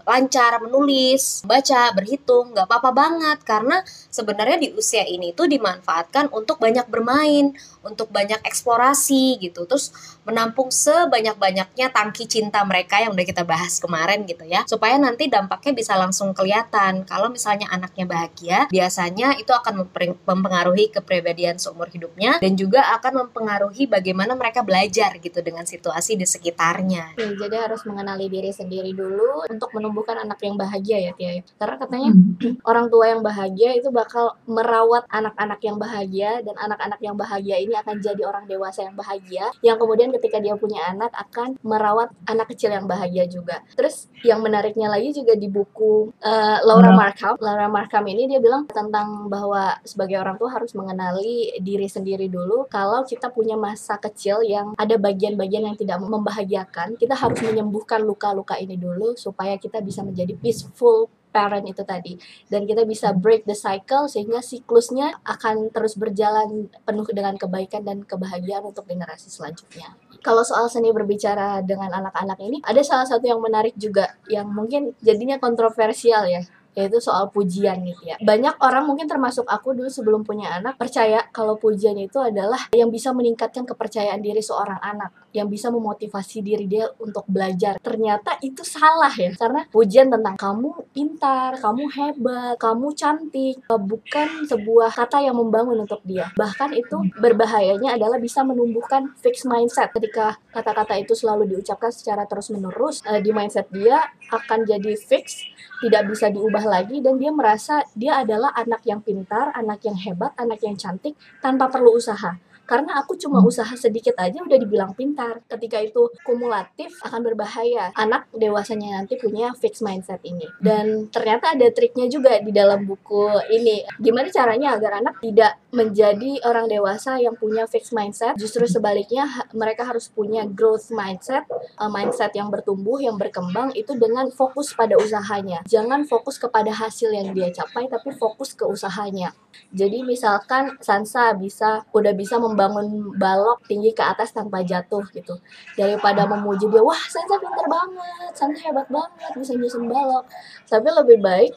lancar 0.09 0.57
menulis, 0.65 1.45
baca, 1.45 1.93
berhitung, 1.93 2.57
nggak 2.57 2.65
apa-apa 2.65 2.91
banget 2.97 3.39
karena 3.45 3.77
sebenarnya 4.09 4.57
di 4.57 4.67
usia 4.73 5.05
ini 5.05 5.37
tuh 5.37 5.45
dimanfaatkan 5.45 6.33
untuk 6.33 6.57
banyak 6.57 6.89
bermain, 6.89 7.53
untuk 7.85 8.09
banyak 8.09 8.41
eksplorasi 8.41 9.37
gitu, 9.37 9.69
terus 9.69 9.93
menampung 10.29 10.73
sebanyak-banyaknya 10.73 11.93
tangki 11.93 12.25
cinta 12.25 12.63
mereka 12.65 13.03
yang 13.03 13.13
udah 13.13 13.25
kita 13.27 13.43
bahas 13.45 13.77
kemarin 13.77 14.25
gitu 14.25 14.47
ya, 14.47 14.65
supaya 14.65 14.97
nanti 14.97 15.29
dampaknya 15.29 15.77
bisa 15.77 15.93
langsung 15.99 16.33
kelihatan. 16.33 17.05
Kalau 17.05 17.29
misalnya 17.29 17.69
anaknya 17.69 18.05
bahagia, 18.09 18.57
biasanya 18.71 19.37
itu 19.37 19.53
akan 19.53 19.85
mempengaruhi 20.25 20.89
kepribadian 20.89 21.61
seumur 21.61 21.91
hidupnya 21.93 22.41
dan 22.41 22.57
juga 22.57 22.81
akan 22.97 23.27
mempengaruhi 23.27 23.85
bagaimana 23.85 24.33
mereka 24.33 24.65
belajar 24.65 25.19
gitu 25.21 25.43
dengan 25.45 25.69
situasi 25.69 26.17
di 26.17 26.25
sekitarnya. 26.25 27.19
Ya, 27.19 27.29
jadi 27.35 27.69
harus 27.69 27.85
mengenali 27.85 28.31
diri 28.31 28.49
sendiri 28.49 28.95
dulu 28.95 29.45
untuk 29.45 29.69
menumbuh 29.75 29.89
menumbuhkan 29.89 30.21
anak 30.21 30.39
yang 30.45 30.55
bahagia 30.55 30.97
ya 31.01 31.11
Tia 31.17 31.31
ya. 31.35 31.41
Karena 31.57 31.75
katanya 31.81 32.09
hmm. 32.13 32.61
orang 32.69 32.85
tua 32.87 33.05
yang 33.09 33.21
bahagia 33.25 33.69
itu 33.73 33.89
bakal 33.89 34.37
merawat 34.45 35.03
anak-anak 35.09 35.59
yang 35.65 35.75
bahagia 35.81 36.31
dan 36.45 36.55
anak-anak 36.55 36.99
yang 37.01 37.15
bahagia 37.17 37.57
ini 37.57 37.73
akan 37.73 37.97
jadi 37.97 38.21
orang 38.21 38.45
dewasa 38.45 38.85
yang 38.85 38.95
bahagia 38.95 39.49
yang 39.65 39.75
kemudian 39.81 40.13
ketika 40.19 40.43
dia 40.43 40.59
punya 40.59 40.91
anak 40.91 41.09
akan 41.15 41.55
merawat 41.63 42.11
anak 42.27 42.51
kecil 42.51 42.75
yang 42.75 42.85
bahagia 42.85 43.25
juga. 43.25 43.63
Terus 43.73 44.11
yang 44.27 44.43
menariknya 44.43 44.91
lagi 44.91 45.15
juga 45.15 45.33
di 45.39 45.47
buku 45.47 46.11
uh, 46.19 46.59
Laura. 46.67 46.91
Markham, 46.91 47.39
Laura 47.39 47.71
Markham 47.71 48.03
ini 48.11 48.27
dia 48.27 48.43
bilang 48.43 48.67
tentang 48.67 49.31
bahwa 49.31 49.79
sebagai 49.87 50.19
orang 50.19 50.35
tua 50.35 50.51
harus 50.51 50.75
mengenali 50.75 51.55
diri 51.63 51.87
sendiri 51.87 52.27
dulu. 52.27 52.67
Kalau 52.67 53.07
kita 53.07 53.31
punya 53.31 53.55
masa 53.55 53.95
kecil 53.95 54.43
yang 54.43 54.75
ada 54.75 54.99
bagian-bagian 54.99 55.71
yang 55.71 55.77
tidak 55.79 56.03
membahagiakan, 56.03 56.99
kita 56.99 57.15
harus 57.15 57.39
menyembuhkan 57.39 58.03
luka-luka 58.03 58.59
ini 58.59 58.75
dulu 58.75 59.15
supaya 59.15 59.55
kita 59.55 59.79
bisa 59.79 60.03
menjadi 60.03 60.35
peaceful 60.35 61.07
parent 61.29 61.65
itu 61.65 61.81
tadi 61.85 62.17
dan 62.49 62.65
kita 62.65 62.83
bisa 62.83 63.13
break 63.15 63.45
the 63.45 63.55
cycle 63.55 64.09
sehingga 64.09 64.41
siklusnya 64.41 65.21
akan 65.23 65.69
terus 65.71 65.95
berjalan 65.95 66.67
penuh 66.83 67.07
dengan 67.09 67.37
kebaikan 67.37 67.85
dan 67.85 68.03
kebahagiaan 68.03 68.65
untuk 68.65 68.85
generasi 68.89 69.31
selanjutnya. 69.31 69.95
Kalau 70.19 70.43
soal 70.43 70.67
seni 70.67 70.91
berbicara 70.91 71.63
dengan 71.63 71.95
anak-anak 71.95 72.39
ini 72.43 72.57
ada 72.67 72.83
salah 72.83 73.07
satu 73.07 73.23
yang 73.23 73.39
menarik 73.39 73.73
juga 73.79 74.19
yang 74.27 74.51
mungkin 74.51 74.91
jadinya 74.99 75.39
kontroversial 75.39 76.27
ya 76.27 76.43
yaitu 76.79 77.03
soal 77.03 77.27
pujian 77.27 77.83
gitu 77.83 78.07
ya. 78.07 78.15
Banyak 78.23 78.55
orang 78.63 78.87
mungkin 78.87 79.11
termasuk 79.11 79.43
aku 79.43 79.75
dulu 79.75 79.91
sebelum 79.91 80.23
punya 80.23 80.55
anak 80.55 80.79
percaya 80.79 81.27
kalau 81.35 81.59
pujian 81.59 81.99
itu 81.99 82.15
adalah 82.23 82.71
yang 82.71 82.87
bisa 82.87 83.11
meningkatkan 83.11 83.67
kepercayaan 83.67 84.23
diri 84.23 84.39
seorang 84.39 84.79
anak, 84.79 85.11
yang 85.35 85.51
bisa 85.51 85.67
memotivasi 85.67 86.39
diri 86.39 86.63
dia 86.71 86.87
untuk 87.03 87.27
belajar. 87.27 87.75
Ternyata 87.83 88.39
itu 88.39 88.63
salah 88.63 89.11
ya, 89.11 89.35
karena 89.35 89.67
pujian 89.67 90.07
tentang 90.07 90.39
kamu 90.39 90.69
pintar, 90.95 91.59
kamu 91.59 91.83
hebat, 91.91 92.55
kamu 92.55 92.95
cantik, 92.95 93.59
bukan 93.67 94.47
sebuah 94.47 94.95
kata 94.95 95.19
yang 95.19 95.35
membangun 95.35 95.83
untuk 95.83 95.99
dia. 96.07 96.31
Bahkan 96.39 96.77
itu 96.77 96.97
berbahayanya 97.19 97.99
adalah 97.99 98.21
bisa 98.21 98.45
menumbuhkan 98.47 99.11
fixed 99.19 99.49
mindset 99.49 99.91
ketika 99.91 100.37
kata-kata 100.55 100.95
itu 101.01 101.17
selalu 101.17 101.49
diucapkan 101.49 101.89
secara 101.89 102.29
terus-menerus 102.29 103.01
eh, 103.09 103.19
di 103.19 103.33
mindset 103.33 103.67
dia 103.73 104.05
akan 104.29 104.63
jadi 104.63 104.93
fix, 104.93 105.49
tidak 105.81 106.13
bisa 106.13 106.29
diubah 106.29 106.68
lagi 106.69 107.01
dan 107.01 107.17
dia 107.17 107.33
merasa 107.33 107.81
dia 107.97 108.21
adalah 108.21 108.53
anak 108.53 108.85
yang 108.85 109.01
pintar, 109.01 109.49
anak 109.57 109.81
yang 109.81 109.97
hebat, 109.97 110.31
anak 110.37 110.61
yang 110.61 110.77
cantik 110.77 111.17
tanpa 111.41 111.67
perlu 111.67 111.97
usaha 111.97 112.37
karena 112.69 113.01
aku 113.01 113.17
cuma 113.17 113.41
hmm. 113.41 113.49
usaha 113.49 113.73
sedikit 113.73 114.13
aja 114.21 114.45
udah 114.45 114.57
dibilang 114.61 114.93
pintar. 114.93 115.41
Ketika 115.49 115.81
itu 115.81 116.13
kumulatif 116.21 116.93
akan 117.01 117.25
berbahaya. 117.25 117.89
Anak 117.97 118.29
dewasanya 118.29 119.01
nanti 119.01 119.17
punya 119.17 119.57
fixed 119.57 119.81
mindset 119.81 120.21
ini. 120.21 120.45
Hmm. 120.45 120.61
dan 120.61 120.85
ternyata 121.09 121.57
ada 121.57 121.67
triknya 121.73 122.05
juga 122.05 122.37
di 122.37 122.53
dalam 122.53 122.85
buku 122.85 123.33
ini. 123.49 123.81
Gimana 123.97 124.29
caranya 124.29 124.77
agar 124.77 125.01
anak 125.01 125.17
tidak 125.17 125.57
menjadi 125.73 126.45
orang 126.45 126.69
dewasa 126.69 127.17
yang 127.17 127.33
punya 127.33 127.65
fixed 127.65 127.95
mindset? 127.97 128.37
Justru 128.37 128.69
sebaliknya 128.69 129.25
mereka 129.57 129.89
harus 129.89 130.05
punya 130.11 130.45
growth 130.45 130.93
mindset 130.93 131.49
uh, 131.79 131.89
mindset 131.89 132.35
yang 132.35 132.51
bertumbuh 132.51 132.99
yang 132.99 133.15
berkembang 133.15 133.71
itu 133.73 133.95
dengan 133.95 134.29
fokus 134.29 134.75
pada 134.75 134.99
usahanya. 134.99 135.63
Jangan 135.65 136.05
fokus 136.05 136.37
kepada 136.37 136.69
hasil 136.69 137.09
yang 137.09 137.31
dia 137.31 137.49
capai 137.49 137.87
tapi 137.87 138.13
fokus 138.13 138.53
ke 138.53 138.67
usahanya. 138.67 139.33
Jadi 139.73 140.05
misalkan 140.05 140.77
Sansa 140.83 141.33
bisa 141.33 141.87
udah 141.95 142.13
bisa 142.13 142.37
membangun 142.37 142.58
ngebangun 142.59 143.15
balok 143.15 143.63
tinggi 143.63 143.95
ke 143.95 144.03
atas 144.03 144.35
tanpa 144.35 144.59
jatuh 144.67 145.07
gitu. 145.15 145.39
Daripada 145.79 146.27
memuji 146.27 146.67
dia 146.67 146.83
wah 146.83 146.99
Sansa 147.07 147.39
pinter 147.39 147.71
banget 147.71 148.35
Sansa 148.35 148.59
hebat 148.67 148.91
banget 148.91 149.39
bisa 149.39 149.55
nyusun 149.55 149.87
balok. 149.87 150.27
Tapi 150.67 150.87
lebih 150.91 151.23
baik 151.23 151.55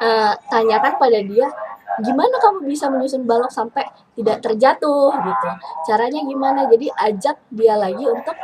uh, 0.00 0.32
tanyakan 0.48 0.96
pada 0.96 1.20
dia 1.20 1.52
gimana 2.00 2.38
kamu 2.40 2.72
bisa 2.72 2.88
menyusun 2.88 3.28
balok 3.28 3.52
sampai 3.52 3.84
tidak 4.16 4.40
terjatuh? 4.40 5.12
Gitu. 5.12 5.48
Caranya 5.92 6.24
gimana? 6.24 6.64
Jadi 6.72 6.88
ajak 6.88 7.36
dia 7.52 7.76
lagi 7.76 8.08
untuk 8.08 8.34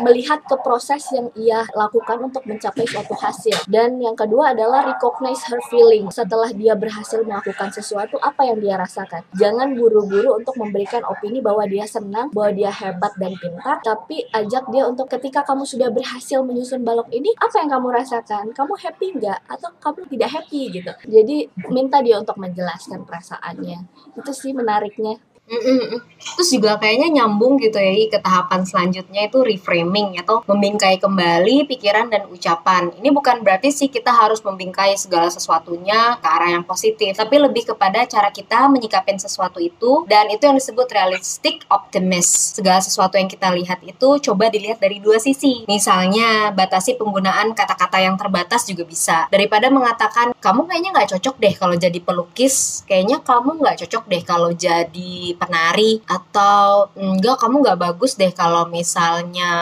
melihat 0.00 0.40
ke 0.48 0.56
proses 0.64 1.04
yang 1.12 1.28
ia 1.36 1.66
lakukan 1.76 2.22
untuk 2.24 2.46
mencapai 2.48 2.88
suatu 2.88 3.12
hasil. 3.12 3.68
Dan 3.68 4.00
yang 4.00 4.16
kedua 4.16 4.56
adalah 4.56 4.86
recognize 4.88 5.44
her 5.50 5.60
feeling. 5.68 6.08
Setelah 6.08 6.48
dia 6.54 6.72
berhasil 6.72 7.20
melakukan 7.20 7.68
sesuatu 7.74 8.16
apa 8.22 8.48
yang 8.48 8.62
dia 8.62 8.80
rasakan? 8.80 9.26
Jangan 9.36 9.76
buru-buru 9.76 10.40
untuk 10.40 10.56
memberikan 10.56 11.04
opini 11.04 11.44
bahwa 11.44 11.68
dia 11.68 11.84
senang 11.84 12.32
bahwa 12.32 12.54
dia 12.54 12.72
hebat 12.72 13.12
dan 13.20 13.34
pintar 13.36 13.76
tapi 13.82 14.24
ajak 14.32 14.70
dia 14.70 14.86
untuk 14.88 15.10
ketika 15.10 15.42
kamu 15.44 15.66
sudah 15.66 15.90
berhasil 15.90 16.40
menyusun 16.40 16.86
balok 16.86 17.10
ini 17.12 17.28
apa 17.36 17.60
yang 17.60 17.70
kamu 17.72 17.88
rasakan? 17.92 18.44
Kamu 18.54 18.72
happy 18.78 19.06
nggak? 19.20 19.38
Atau 19.50 19.70
kamu 19.82 20.00
tidak 20.08 20.30
happy 20.40 20.60
gitu? 20.80 20.92
Jadi 21.08 21.36
minta 21.68 22.00
dia 22.00 22.16
untuk 22.22 22.38
menjelaskan 22.38 23.04
perasaannya. 23.04 23.78
Itu 24.16 24.32
sih 24.32 24.54
menariknya 24.54 25.18
Terus 25.52 26.48
juga 26.54 26.78
kayaknya 26.78 27.22
nyambung 27.22 27.58
gitu 27.58 27.76
ya 27.76 27.92
ke 28.08 28.18
tahapan 28.22 28.62
selanjutnya 28.62 29.26
itu 29.26 29.42
reframing 29.42 30.16
atau 30.22 30.40
membingkai 30.46 31.02
kembali 31.02 31.66
pikiran 31.66 32.08
dan 32.08 32.30
ucapan. 32.30 32.94
Ini 32.94 33.10
bukan 33.10 33.42
berarti 33.42 33.74
sih 33.74 33.90
kita 33.90 34.14
harus 34.14 34.40
membingkai 34.40 34.94
segala 34.96 35.28
sesuatunya 35.28 36.22
ke 36.22 36.28
arah 36.30 36.56
yang 36.56 36.64
positif, 36.64 37.18
tapi 37.18 37.42
lebih 37.42 37.74
kepada 37.74 38.06
cara 38.06 38.30
kita 38.30 38.70
menyikapin 38.70 39.18
sesuatu 39.18 39.58
itu 39.58 40.06
dan 40.06 40.30
itu 40.30 40.46
yang 40.46 40.56
disebut 40.56 40.88
realistic 40.94 41.66
optimist. 41.68 42.56
Segala 42.62 42.78
sesuatu 42.78 43.18
yang 43.18 43.28
kita 43.28 43.50
lihat 43.52 43.82
itu 43.82 44.08
coba 44.30 44.48
dilihat 44.48 44.78
dari 44.78 45.02
dua 45.02 45.18
sisi. 45.18 45.66
Misalnya 45.66 46.54
batasi 46.54 46.96
penggunaan 46.96 47.52
kata-kata 47.52 47.98
yang 47.98 48.14
terbatas 48.14 48.64
juga 48.64 48.86
bisa. 48.86 49.26
Daripada 49.28 49.68
mengatakan 49.68 50.32
kamu 50.38 50.70
kayaknya 50.70 50.90
nggak 50.94 51.10
cocok 51.18 51.34
deh 51.42 51.54
kalau 51.58 51.74
jadi 51.76 51.98
pelukis, 51.98 52.86
kayaknya 52.86 53.20
kamu 53.20 53.58
nggak 53.58 53.84
cocok 53.84 54.04
deh 54.06 54.22
kalau 54.22 54.50
jadi 54.54 55.31
penari 55.34 56.04
atau 56.04 56.92
enggak 56.98 57.40
kamu 57.40 57.56
nggak 57.64 57.80
bagus 57.80 58.14
deh 58.20 58.30
kalau 58.34 58.68
misalnya 58.68 59.52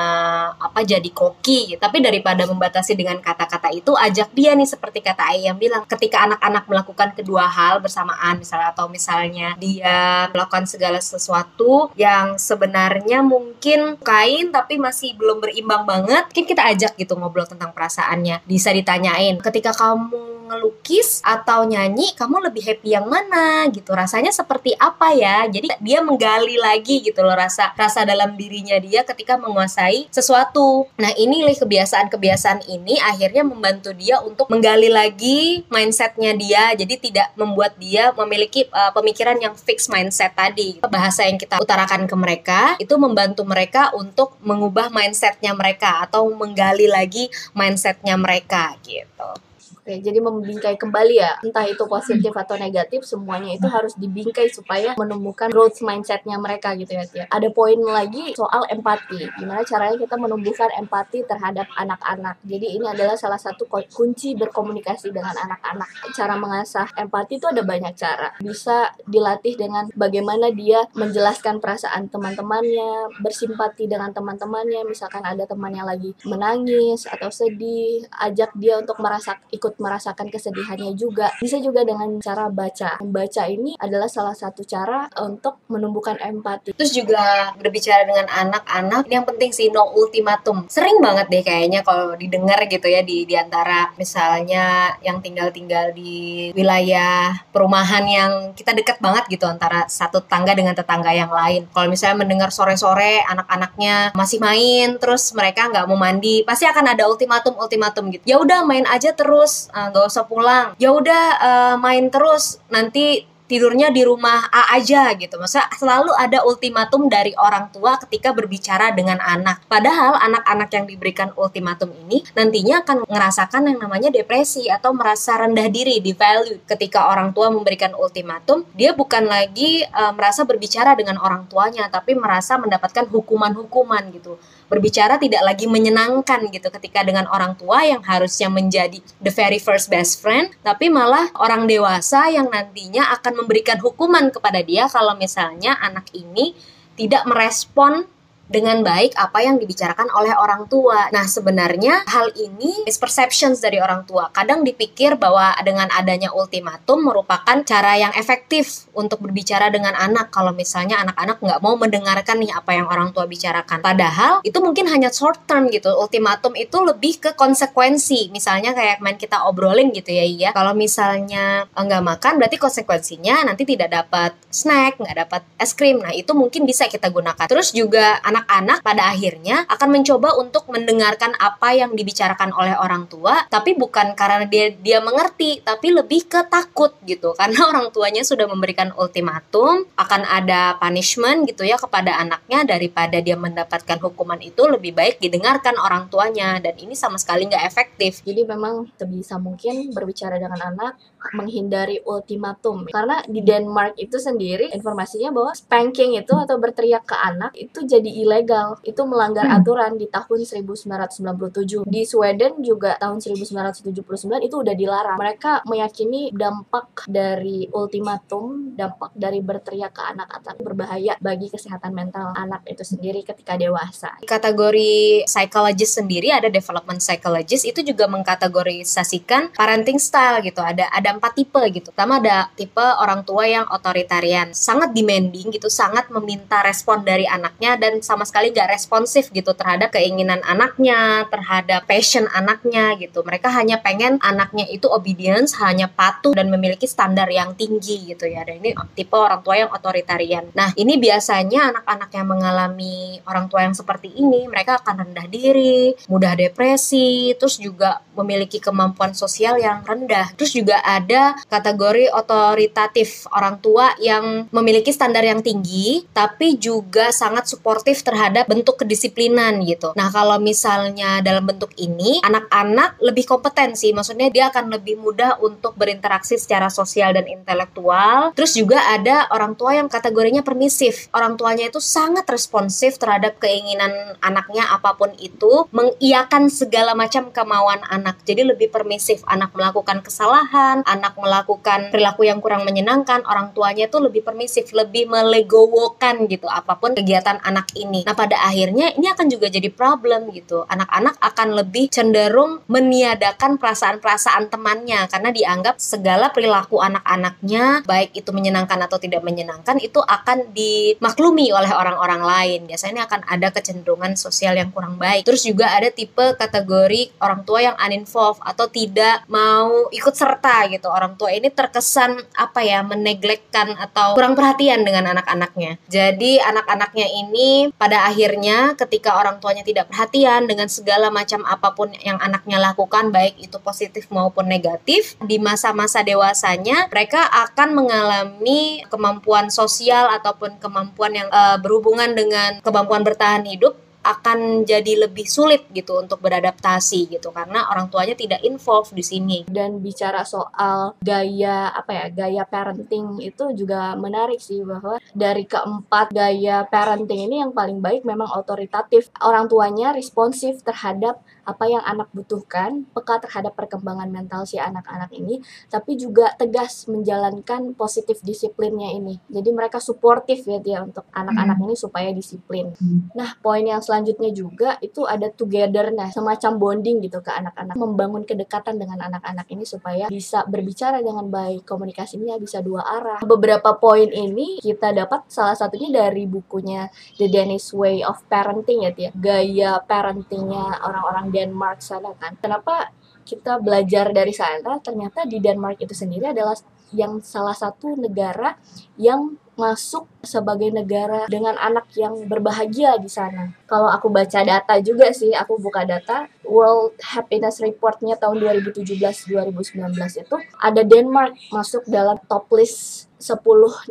apa 0.56 0.80
jadi 0.82 1.06
koki. 1.12 1.78
Tapi 1.78 2.02
daripada 2.02 2.44
membatasi 2.48 2.98
dengan 2.98 3.22
kata-kata 3.22 3.70
itu 3.70 3.94
ajak 3.94 4.32
dia 4.34 4.56
nih 4.58 4.68
seperti 4.68 5.04
kata 5.04 5.30
Ayam 5.30 5.56
bilang. 5.56 5.86
Ketika 5.86 6.26
anak-anak 6.26 6.64
melakukan 6.66 7.08
kedua 7.14 7.46
hal 7.46 7.78
bersamaan 7.78 8.40
misalnya 8.40 8.72
atau 8.74 8.86
misalnya 8.90 9.54
dia 9.56 10.26
melakukan 10.34 10.66
segala 10.66 10.98
sesuatu 10.98 11.90
yang 11.94 12.36
sebenarnya 12.36 13.22
mungkin 13.22 13.98
kain 14.00 14.50
tapi 14.50 14.76
masih 14.76 15.14
belum 15.18 15.42
berimbang 15.42 15.84
banget 15.84 16.24
mungkin 16.30 16.46
kita 16.46 16.62
ajak 16.72 16.92
gitu 16.96 17.14
ngobrol 17.18 17.46
tentang 17.48 17.74
perasaannya. 17.74 18.46
Bisa 18.46 18.70
ditanyain 18.72 19.36
ketika 19.42 19.74
kamu 19.76 20.40
ngelukis 20.50 21.22
atau 21.22 21.62
nyanyi 21.62 22.10
kamu 22.18 22.50
lebih 22.50 22.66
happy 22.66 22.98
yang 22.98 23.06
mana? 23.06 23.70
Gitu. 23.70 23.92
Rasanya 23.94 24.34
seperti 24.34 24.74
apa 24.74 25.14
ya? 25.14 25.46
jadi 25.46 25.59
dia 25.80 25.98
menggali 26.00 26.56
lagi 26.56 27.04
gitu 27.04 27.20
loh 27.20 27.36
rasa 27.36 27.76
rasa 27.76 28.08
dalam 28.08 28.38
dirinya 28.38 28.78
dia 28.80 29.04
ketika 29.04 29.36
menguasai 29.36 30.08
sesuatu. 30.08 30.88
Nah 30.96 31.12
ini 31.18 31.44
kebiasaan-kebiasaan 31.50 32.70
ini 32.70 32.96
akhirnya 33.02 33.44
membantu 33.44 33.92
dia 33.92 34.22
untuk 34.24 34.48
menggali 34.48 34.88
lagi 34.88 35.66
mindsetnya 35.68 36.32
dia. 36.38 36.72
Jadi 36.78 37.10
tidak 37.10 37.34
membuat 37.36 37.76
dia 37.76 38.14
memiliki 38.16 38.64
uh, 38.70 38.94
pemikiran 38.94 39.36
yang 39.42 39.52
fix 39.58 39.90
mindset 39.90 40.32
tadi. 40.32 40.80
Bahasa 40.80 41.26
yang 41.26 41.36
kita 41.36 41.60
utarakan 41.60 42.08
ke 42.08 42.16
mereka 42.16 42.60
itu 42.78 42.94
membantu 42.96 43.42
mereka 43.44 43.92
untuk 43.92 44.38
mengubah 44.40 44.88
mindsetnya 44.88 45.52
mereka 45.52 46.06
atau 46.06 46.30
menggali 46.32 46.86
lagi 46.86 47.28
mindsetnya 47.52 48.14
mereka 48.16 48.78
gitu 48.86 49.49
Oke, 49.90 50.06
jadi 50.06 50.22
membingkai 50.22 50.78
kembali 50.78 51.18
ya, 51.18 51.34
entah 51.42 51.66
itu 51.66 51.82
positif 51.90 52.30
atau 52.30 52.54
negatif, 52.54 53.02
semuanya 53.02 53.58
itu 53.58 53.66
harus 53.66 53.98
dibingkai 53.98 54.46
supaya 54.46 54.94
menemukan 54.94 55.50
growth 55.50 55.82
mindsetnya 55.82 56.38
mereka 56.38 56.78
gitu 56.78 56.94
ya, 56.94 57.02
Tia. 57.10 57.26
Ada 57.26 57.50
poin 57.50 57.74
lagi 57.74 58.30
soal 58.38 58.70
empati, 58.70 59.26
gimana 59.34 59.66
caranya 59.66 59.98
kita 59.98 60.14
menumbuhkan 60.14 60.70
empati 60.78 61.26
terhadap 61.26 61.66
anak-anak. 61.74 62.38
Jadi 62.46 62.78
ini 62.78 62.86
adalah 62.86 63.18
salah 63.18 63.34
satu 63.34 63.66
kunci 63.66 64.38
berkomunikasi 64.38 65.10
dengan 65.10 65.34
anak-anak. 65.34 66.14
Cara 66.14 66.38
mengasah 66.38 66.86
empati 66.94 67.42
itu 67.42 67.50
ada 67.50 67.66
banyak 67.66 67.90
cara. 67.98 68.30
Bisa 68.38 68.94
dilatih 69.10 69.58
dengan 69.58 69.90
bagaimana 69.98 70.54
dia 70.54 70.86
menjelaskan 70.94 71.58
perasaan 71.58 72.06
teman-temannya, 72.06 73.18
bersimpati 73.18 73.90
dengan 73.90 74.14
teman-temannya, 74.14 74.86
misalkan 74.86 75.26
ada 75.26 75.42
teman 75.50 75.74
yang 75.74 75.90
lagi 75.90 76.14
menangis 76.22 77.10
atau 77.10 77.26
sedih, 77.26 78.06
ajak 78.22 78.54
dia 78.54 78.78
untuk 78.78 78.94
merasa 79.02 79.34
ikut 79.50 79.79
merasakan 79.80 80.28
kesedihannya 80.28 80.92
juga. 80.94 81.32
Bisa 81.40 81.56
juga 81.58 81.82
dengan 81.82 82.20
cara 82.20 82.52
baca. 82.52 83.00
Membaca 83.00 83.42
ini 83.48 83.74
adalah 83.80 84.06
salah 84.06 84.36
satu 84.36 84.62
cara 84.62 85.08
untuk 85.24 85.64
menumbuhkan 85.72 86.20
empati. 86.20 86.76
Terus 86.76 86.92
juga 86.92 87.56
berbicara 87.56 88.04
dengan 88.04 88.28
anak-anak, 88.28 89.08
yang 89.08 89.24
penting 89.24 89.50
sih 89.50 89.72
no 89.72 89.88
ultimatum. 89.96 90.68
Sering 90.68 91.00
banget 91.00 91.32
deh 91.32 91.42
kayaknya 91.42 91.80
kalau 91.80 92.12
didengar 92.14 92.60
gitu 92.68 92.86
ya 92.86 93.00
di 93.00 93.24
di 93.24 93.34
antara 93.34 93.90
misalnya 93.96 94.94
yang 95.00 95.24
tinggal-tinggal 95.24 95.96
di 95.96 96.52
wilayah 96.52 97.32
perumahan 97.50 98.04
yang 98.04 98.32
kita 98.52 98.76
deket 98.76 99.00
banget 99.00 99.24
gitu 99.32 99.48
antara 99.48 99.88
satu 99.88 100.20
tangga 100.20 100.52
dengan 100.52 100.76
tetangga 100.76 101.10
yang 101.16 101.32
lain. 101.32 101.64
Kalau 101.72 101.88
misalnya 101.88 102.20
mendengar 102.20 102.52
sore-sore 102.52 103.24
anak-anaknya 103.24 104.12
masih 104.12 104.38
main, 104.42 105.00
terus 105.00 105.32
mereka 105.32 105.70
nggak 105.72 105.86
mau 105.88 105.96
mandi, 105.96 106.44
pasti 106.44 106.68
akan 106.68 106.92
ada 106.92 107.08
ultimatum-ultimatum 107.08 108.12
gitu. 108.12 108.24
Ya 108.28 108.36
udah 108.36 108.66
main 108.66 108.84
aja 108.84 109.16
terus 109.16 109.69
nggak 109.70 110.04
uh, 110.04 110.10
usah 110.10 110.24
pulang 110.26 110.74
ya 110.76 110.90
udah 110.92 111.24
uh, 111.40 111.74
main 111.80 112.10
terus 112.12 112.58
nanti 112.68 113.30
tidurnya 113.50 113.90
di 113.90 114.06
rumah 114.06 114.46
A 114.54 114.78
aja 114.78 115.10
gitu. 115.18 115.34
Masa 115.42 115.66
selalu 115.74 116.14
ada 116.14 116.46
ultimatum 116.46 117.10
dari 117.10 117.34
orang 117.34 117.74
tua 117.74 117.98
ketika 118.06 118.30
berbicara 118.30 118.94
dengan 118.94 119.18
anak. 119.18 119.66
Padahal 119.66 120.14
anak-anak 120.22 120.70
yang 120.70 120.86
diberikan 120.86 121.34
ultimatum 121.34 121.90
ini 122.06 122.22
nantinya 122.38 122.86
akan 122.86 123.10
merasakan 123.10 123.74
yang 123.74 123.82
namanya 123.82 124.14
depresi 124.14 124.70
atau 124.70 124.94
merasa 124.94 125.34
rendah 125.34 125.66
diri, 125.66 125.98
di 125.98 126.14
value 126.14 126.62
ketika 126.62 127.10
orang 127.10 127.34
tua 127.34 127.50
memberikan 127.50 127.90
ultimatum, 127.98 128.62
dia 128.78 128.94
bukan 128.94 129.26
lagi 129.26 129.82
uh, 129.90 130.14
merasa 130.14 130.46
berbicara 130.46 130.94
dengan 130.94 131.18
orang 131.18 131.50
tuanya 131.50 131.90
tapi 131.90 132.14
merasa 132.14 132.54
mendapatkan 132.54 133.10
hukuman-hukuman 133.10 134.14
gitu 134.14 134.38
berbicara 134.70 135.18
tidak 135.18 135.42
lagi 135.42 135.66
menyenangkan 135.66 136.46
gitu 136.54 136.70
ketika 136.70 137.02
dengan 137.02 137.26
orang 137.26 137.58
tua 137.58 137.82
yang 137.82 137.98
harusnya 138.06 138.46
menjadi 138.46 139.02
the 139.18 139.34
very 139.34 139.58
first 139.58 139.90
best 139.90 140.22
friend 140.22 140.54
tapi 140.62 140.86
malah 140.86 141.26
orang 141.42 141.66
dewasa 141.66 142.30
yang 142.30 142.46
nantinya 142.46 143.10
akan 143.18 143.42
memberikan 143.42 143.82
hukuman 143.82 144.30
kepada 144.30 144.62
dia 144.62 144.86
kalau 144.86 145.18
misalnya 145.18 145.74
anak 145.82 146.06
ini 146.14 146.54
tidak 146.94 147.26
merespon 147.26 148.06
dengan 148.50 148.82
baik 148.82 149.14
apa 149.14 149.46
yang 149.46 149.62
dibicarakan 149.62 150.10
oleh 150.10 150.34
orang 150.34 150.66
tua. 150.66 151.06
Nah, 151.14 151.22
sebenarnya 151.30 152.02
hal 152.10 152.34
ini 152.34 152.82
is 152.82 152.98
perceptions 152.98 153.62
dari 153.62 153.78
orang 153.78 154.02
tua. 154.02 154.26
Kadang 154.34 154.66
dipikir 154.66 155.14
bahwa 155.14 155.54
dengan 155.62 155.86
adanya 155.94 156.34
ultimatum 156.34 157.06
merupakan 157.06 157.62
cara 157.62 157.94
yang 157.94 158.10
efektif 158.18 158.90
untuk 158.90 159.22
berbicara 159.22 159.70
dengan 159.70 159.94
anak 159.94 160.34
kalau 160.34 160.50
misalnya 160.50 160.98
anak-anak 160.98 161.38
nggak 161.38 161.60
mau 161.62 161.78
mendengarkan 161.78 162.42
nih 162.42 162.50
apa 162.50 162.74
yang 162.74 162.90
orang 162.90 163.14
tua 163.14 163.30
bicarakan. 163.30 163.78
Padahal 163.78 164.42
itu 164.42 164.58
mungkin 164.58 164.90
hanya 164.90 165.14
short 165.14 165.46
term 165.46 165.70
gitu. 165.70 165.94
Ultimatum 165.94 166.58
itu 166.58 166.74
lebih 166.82 167.22
ke 167.22 167.30
konsekuensi. 167.38 168.34
Misalnya 168.34 168.74
kayak 168.74 168.98
main 168.98 169.14
kita 169.14 169.46
obrolin 169.46 169.94
gitu 169.94 170.10
ya, 170.10 170.26
iya. 170.26 170.50
Kalau 170.50 170.74
misalnya 170.74 171.70
nggak 171.70 172.02
makan 172.02 172.32
berarti 172.42 172.58
konsekuensinya 172.58 173.46
nanti 173.46 173.62
tidak 173.62 173.94
dapat 173.94 174.34
snack, 174.50 174.98
nggak 174.98 175.16
dapat 175.26 175.42
es 175.54 175.70
krim. 175.78 176.02
Nah, 176.02 176.10
itu 176.10 176.34
mungkin 176.34 176.66
bisa 176.66 176.90
kita 176.90 177.06
gunakan. 177.14 177.46
Terus 177.46 177.70
juga 177.70 178.18
anak 178.26 178.39
anak-anak 178.40 178.80
pada 178.80 179.12
akhirnya 179.12 179.68
akan 179.68 180.00
mencoba 180.00 180.32
untuk 180.40 180.64
mendengarkan 180.72 181.36
apa 181.36 181.76
yang 181.76 181.92
dibicarakan 181.92 182.56
oleh 182.56 182.72
orang 182.80 183.04
tua, 183.04 183.44
tapi 183.52 183.76
bukan 183.76 184.16
karena 184.16 184.48
dia 184.48 184.72
dia 184.72 185.04
mengerti, 185.04 185.60
tapi 185.60 185.92
lebih 185.92 186.24
ke 186.24 186.48
takut 186.48 186.96
gitu. 187.04 187.32
Karena 187.40 187.68
orang 187.68 187.92
tuanya 187.92 188.24
sudah 188.24 188.46
memberikan 188.48 188.92
ultimatum 188.96 189.84
akan 189.96 190.22
ada 190.24 190.76
punishment 190.80 191.48
gitu 191.48 191.66
ya 191.66 191.76
kepada 191.76 192.16
anaknya 192.20 192.64
daripada 192.64 193.18
dia 193.20 193.36
mendapatkan 193.36 193.98
hukuman 194.00 194.40
itu 194.40 194.64
lebih 194.64 194.96
baik 194.96 195.20
didengarkan 195.20 195.76
orang 195.76 196.06
tuanya 196.08 196.60
dan 196.62 196.76
ini 196.80 196.96
sama 196.96 197.20
sekali 197.20 197.48
nggak 197.48 197.64
efektif. 197.66 198.24
Jadi 198.24 198.46
memang 198.46 198.88
sebisa 198.96 199.36
mungkin 199.36 199.92
berbicara 199.92 200.40
dengan 200.40 200.62
anak 200.62 200.96
menghindari 201.36 202.00
ultimatum 202.04 202.88
karena 202.88 203.20
di 203.28 203.44
Denmark 203.44 204.00
itu 204.00 204.16
sendiri 204.16 204.72
informasinya 204.72 205.28
bahwa 205.28 205.52
spanking 205.52 206.16
itu 206.16 206.32
atau 206.32 206.56
berteriak 206.56 207.04
ke 207.04 207.16
anak 207.16 207.52
itu 207.60 207.84
jadi 207.84 208.10
ilegal. 208.30 208.78
Itu 208.86 209.02
melanggar 209.10 209.50
Hmm. 209.50 209.58
aturan 209.58 209.98
di 209.98 210.06
tahun 210.06 210.46
1997. 210.46 211.82
Di 211.82 212.06
Sweden 212.06 212.62
juga 212.62 212.94
tahun 213.02 213.18
1979 213.18 214.38
itu 214.46 214.54
udah 214.62 214.74
dilarang. 214.78 215.18
Mereka 215.18 215.66
meyakini 215.66 216.30
dampak 216.30 217.10
dari 217.10 217.66
ultimatum, 217.74 218.78
dampak 218.78 219.10
dari 219.18 219.42
berteriak 219.42 219.90
ke 219.90 220.02
anak-anak 220.06 220.56
berbahaya 220.62 221.18
bagi 221.18 221.50
kesehatan 221.50 221.90
mental 221.90 222.30
anak 222.38 222.62
itu 222.70 222.86
sendiri 222.86 223.26
ketika 223.26 223.58
dewasa. 223.58 224.14
kategori 224.22 225.24
psychologist 225.26 225.98
sendiri 225.98 226.30
ada 226.30 226.46
development 226.46 227.02
psychologist 227.02 227.66
itu 227.66 227.82
juga 227.82 228.06
mengkategorisasikan 228.06 229.56
parenting 229.56 229.98
style 229.98 230.44
gitu 230.44 230.60
ada 230.62 230.86
ada 230.92 231.16
empat 231.16 231.34
tipe 231.34 231.58
gitu 231.72 231.90
pertama 231.90 232.20
ada 232.20 232.46
tipe 232.54 232.80
orang 232.80 233.24
tua 233.24 233.48
yang 233.48 233.66
otoritarian 233.72 234.52
sangat 234.52 234.92
demanding 234.92 235.50
gitu 235.50 235.66
sangat 235.72 236.06
meminta 236.12 236.60
respon 236.62 237.02
dari 237.02 237.24
anaknya 237.26 237.74
dan 237.80 237.98
sama 238.04 238.19
sekali 238.24 238.52
gak 238.54 238.70
responsif 238.72 239.28
gitu 239.30 239.52
terhadap 239.52 239.92
keinginan 239.92 240.40
anaknya 240.46 241.26
terhadap 241.28 241.84
passion 241.84 242.26
anaknya 242.32 242.96
gitu. 242.96 243.20
Mereka 243.22 243.48
hanya 243.52 243.80
pengen 243.82 244.16
anaknya 244.22 244.66
itu 244.68 244.88
obedience 244.88 245.56
hanya 245.60 245.90
patuh 245.90 246.32
dan 246.32 246.48
memiliki 246.48 246.86
standar 246.88 247.28
yang 247.28 247.54
tinggi 247.54 248.12
gitu 248.14 248.26
ya. 248.26 248.46
Dan 248.46 248.62
ini 248.64 248.72
tipe 248.96 249.14
orang 249.16 249.42
tua 249.44 249.60
yang 249.60 249.70
otoritarian. 249.70 250.50
Nah 250.56 250.72
ini 250.76 250.96
biasanya 250.96 251.74
anak-anak 251.74 252.10
yang 252.14 252.26
mengalami 252.26 252.96
orang 253.26 253.46
tua 253.50 253.66
yang 253.66 253.76
seperti 253.76 254.12
ini 254.16 254.46
mereka 254.48 254.80
akan 254.80 255.06
rendah 255.06 255.26
diri, 255.28 255.94
mudah 256.10 256.34
depresi, 256.34 257.34
terus 257.36 257.60
juga 257.60 258.00
memiliki 258.16 258.60
kemampuan 258.60 259.12
sosial 259.16 259.56
yang 259.58 259.82
rendah. 259.84 260.32
Terus 260.36 260.52
juga 260.56 260.80
ada 260.84 261.36
kategori 261.46 262.12
otoritatif 262.12 263.26
orang 263.32 263.58
tua 263.60 263.92
yang 263.98 264.48
memiliki 264.50 264.92
standar 264.92 265.24
yang 265.24 265.40
tinggi 265.40 266.04
tapi 266.12 266.56
juga 266.60 267.10
sangat 267.14 267.48
suportif 267.48 268.02
terhadap 268.10 268.50
bentuk 268.50 268.82
kedisiplinan 268.82 269.62
gitu. 269.62 269.94
Nah, 269.94 270.10
kalau 270.10 270.42
misalnya 270.42 271.22
dalam 271.22 271.46
bentuk 271.46 271.70
ini 271.78 272.18
anak-anak 272.26 272.98
lebih 272.98 273.22
kompeten 273.22 273.78
sih, 273.78 273.94
maksudnya 273.94 274.26
dia 274.34 274.50
akan 274.50 274.74
lebih 274.74 274.98
mudah 274.98 275.38
untuk 275.38 275.78
berinteraksi 275.78 276.34
secara 276.34 276.66
sosial 276.66 277.14
dan 277.14 277.30
intelektual. 277.30 278.34
Terus 278.34 278.58
juga 278.58 278.82
ada 278.90 279.30
orang 279.30 279.54
tua 279.54 279.78
yang 279.78 279.86
kategorinya 279.86 280.42
permisif. 280.42 281.06
Orang 281.14 281.38
tuanya 281.38 281.70
itu 281.70 281.78
sangat 281.78 282.26
responsif 282.26 282.98
terhadap 282.98 283.38
keinginan 283.38 284.18
anaknya 284.18 284.66
apa 284.74 284.98
pun 284.98 285.14
itu, 285.22 285.70
mengiyakan 285.70 286.50
segala 286.50 286.98
macam 286.98 287.30
kemauan 287.30 287.84
anak. 287.86 288.18
Jadi 288.26 288.42
lebih 288.42 288.72
permisif. 288.72 289.22
Anak 289.30 289.54
melakukan 289.54 290.02
kesalahan, 290.02 290.82
anak 290.88 291.14
melakukan 291.14 291.92
perilaku 291.92 292.26
yang 292.26 292.42
kurang 292.42 292.66
menyenangkan, 292.66 293.22
orang 293.28 293.52
tuanya 293.54 293.86
itu 293.86 294.00
lebih 294.00 294.24
permisif, 294.24 294.72
lebih 294.72 295.06
melegowokan 295.06 296.26
gitu 296.26 296.48
apa 296.48 296.80
pun 296.80 296.96
kegiatan 296.96 297.38
anak 297.44 297.68
ini. 297.76 297.89
Nah, 297.90 298.14
pada 298.14 298.38
akhirnya 298.46 298.94
ini 298.94 299.10
akan 299.10 299.26
juga 299.26 299.50
jadi 299.50 299.66
problem 299.74 300.30
gitu. 300.30 300.62
Anak-anak 300.70 301.18
akan 301.18 301.48
lebih 301.58 301.90
cenderung 301.90 302.62
meniadakan 302.70 303.58
perasaan-perasaan 303.58 304.48
temannya 304.48 305.10
karena 305.10 305.30
dianggap 305.34 305.82
segala 305.82 306.30
perilaku 306.30 306.78
anak-anaknya 306.78 307.82
baik 307.84 308.14
itu 308.14 308.30
menyenangkan 308.30 308.78
atau 308.86 309.02
tidak 309.02 309.26
menyenangkan 309.26 309.82
itu 309.82 309.98
akan 309.98 310.54
dimaklumi 310.54 311.50
oleh 311.50 311.70
orang-orang 311.74 312.22
lain. 312.22 312.60
Biasanya 312.70 312.92
ini 313.00 313.02
akan 313.06 313.20
ada 313.26 313.48
kecenderungan 313.50 314.14
sosial 314.14 314.54
yang 314.54 314.70
kurang 314.70 314.96
baik. 315.00 315.26
Terus 315.26 315.42
juga 315.46 315.72
ada 315.74 315.88
tipe 315.90 316.36
kategori 316.36 317.14
orang 317.18 317.42
tua 317.42 317.64
yang 317.64 317.76
uninvolved 317.80 318.42
atau 318.44 318.66
tidak 318.70 319.24
mau 319.26 319.90
ikut 319.90 320.14
serta 320.14 320.68
gitu. 320.70 320.86
Orang 320.90 321.16
tua 321.16 321.32
ini 321.32 321.48
terkesan 321.48 322.20
apa 322.36 322.60
ya 322.60 322.84
meneglekkan 322.84 323.74
atau 323.78 324.14
kurang 324.14 324.36
perhatian 324.36 324.84
dengan 324.84 325.16
anak-anaknya. 325.16 325.80
Jadi 325.88 326.42
anak-anaknya 326.42 327.06
ini 327.08 327.72
pada 327.80 328.04
akhirnya 328.04 328.76
ketika 328.76 329.16
orang 329.16 329.40
tuanya 329.40 329.64
tidak 329.64 329.88
perhatian 329.88 330.44
dengan 330.44 330.68
segala 330.68 331.08
macam 331.08 331.40
apa 331.48 331.72
pun 331.72 331.88
yang 332.04 332.20
anaknya 332.20 332.60
lakukan 332.60 333.08
baik 333.08 333.40
itu 333.40 333.56
positif 333.56 334.04
maupun 334.12 334.44
negatif 334.44 335.16
di 335.24 335.40
masa-masa 335.40 336.04
dewasanya 336.04 336.92
mereka 336.92 337.24
akan 337.24 337.72
mengalami 337.72 338.84
kemampuan 338.92 339.48
sosial 339.48 340.12
ataupun 340.12 340.60
kemampuan 340.60 341.16
yang 341.16 341.28
eh, 341.32 341.56
berhubungan 341.64 342.12
dengan 342.12 342.60
kemampuan 342.60 343.00
bertahan 343.00 343.48
hidup 343.48 343.80
akan 344.00 344.64
jadi 344.64 345.06
lebih 345.08 345.28
sulit 345.28 345.68
gitu 345.72 346.00
untuk 346.00 346.24
beradaptasi 346.24 347.12
gitu 347.12 347.28
karena 347.30 347.68
orang 347.68 347.92
tuanya 347.92 348.16
tidak 348.16 348.40
involved 348.44 348.96
di 348.96 349.04
sini. 349.04 349.38
dan 349.50 349.80
bicara 349.80 350.24
soal 350.24 350.96
gaya 351.04 351.68
apa 351.72 351.90
ya 351.92 352.06
gaya 352.10 352.42
parenting 352.48 353.20
itu 353.20 353.52
juga 353.56 353.94
menarik 353.96 354.40
sih 354.40 354.62
bahwa 354.64 354.96
dari 355.12 355.44
keempat 355.44 356.12
gaya 356.14 356.64
parenting 356.68 357.28
ini 357.28 357.44
yang 357.44 357.52
paling 357.52 357.82
baik 357.82 358.06
memang 358.06 358.28
otoritatif 358.32 359.12
orang 359.20 359.46
tuanya 359.50 359.92
responsif 359.92 360.64
terhadap 360.64 361.20
apa 361.44 361.64
yang 361.66 361.82
anak 361.84 362.08
butuhkan 362.12 362.86
peka 362.92 363.22
terhadap 363.24 363.56
perkembangan 363.56 364.08
mental 364.10 364.44
si 364.44 364.56
anak-anak 364.60 365.10
ini 365.14 365.40
tapi 365.68 365.96
juga 365.96 366.32
tegas 366.36 366.86
menjalankan 366.90 367.74
positif 367.74 368.20
disiplinnya 368.24 368.92
ini. 368.94 369.18
Jadi 369.30 369.50
mereka 369.54 369.78
suportif 369.78 370.44
ya 370.46 370.58
dia 370.58 370.78
untuk 370.82 371.06
anak-anak 371.12 371.58
ini 371.62 371.74
supaya 371.76 372.10
disiplin. 372.10 372.72
Nah 373.14 373.36
poin 373.40 373.62
yang 373.64 373.80
selanjutnya 373.80 374.30
juga 374.34 374.76
itu 374.80 375.04
ada 375.04 375.28
togetherness 375.30 376.14
semacam 376.16 376.52
bonding 376.56 377.02
gitu 377.04 377.22
ke 377.22 377.30
anak-anak. 377.30 377.74
Membangun 377.76 378.22
kedekatan 378.26 378.76
dengan 378.76 379.00
anak-anak 379.06 379.46
ini 379.48 379.64
supaya 379.64 380.06
bisa 380.08 380.44
berbicara 380.46 381.00
dengan 381.00 381.26
baik 381.28 381.64
komunikasinya 381.64 382.36
bisa 382.36 382.60
dua 382.60 382.82
arah. 382.84 383.20
Beberapa 383.22 383.76
poin 383.76 384.08
ini 384.10 384.58
kita 384.60 384.92
dapat 384.92 385.26
salah 385.30 385.54
satunya 385.54 385.90
dari 385.90 386.26
bukunya 386.26 386.90
The 387.16 387.26
Danish 387.30 387.72
Way 387.74 388.02
of 388.04 388.22
Parenting 388.26 388.86
ya 388.86 388.92
Tia. 388.92 389.10
Gaya 389.14 389.80
parentingnya 389.84 390.82
orang-orang 390.82 391.32
Denmark 391.40 391.80
sana 391.80 392.12
kan 392.20 392.36
kenapa 392.36 392.92
kita 393.24 393.56
belajar 393.64 394.12
dari 394.12 394.34
sana 394.36 394.76
ternyata 394.84 395.24
di 395.24 395.40
Denmark 395.40 395.80
itu 395.80 395.96
sendiri 395.96 396.36
adalah 396.36 396.56
yang 396.90 397.22
salah 397.22 397.54
satu 397.54 397.94
negara 397.94 398.58
yang 398.98 399.38
masuk 399.60 400.08
sebagai 400.24 400.72
negara 400.72 401.28
dengan 401.28 401.52
anak 401.60 401.92
yang 401.92 402.16
berbahagia 402.24 402.96
di 402.96 403.12
sana. 403.12 403.52
Kalau 403.68 403.92
aku 403.92 404.08
baca 404.08 404.40
data 404.40 404.80
juga 404.80 405.12
sih, 405.12 405.36
aku 405.36 405.60
buka 405.60 405.84
data 405.84 406.32
World 406.48 406.96
Happiness 407.04 407.60
Report-nya 407.60 408.16
tahun 408.16 408.40
2017-2019 408.40 409.92
itu 410.24 410.36
ada 410.56 410.80
Denmark 410.80 411.36
masuk 411.52 411.84
dalam 411.92 412.16
top 412.24 412.48
list 412.56 413.12
10 413.20 413.36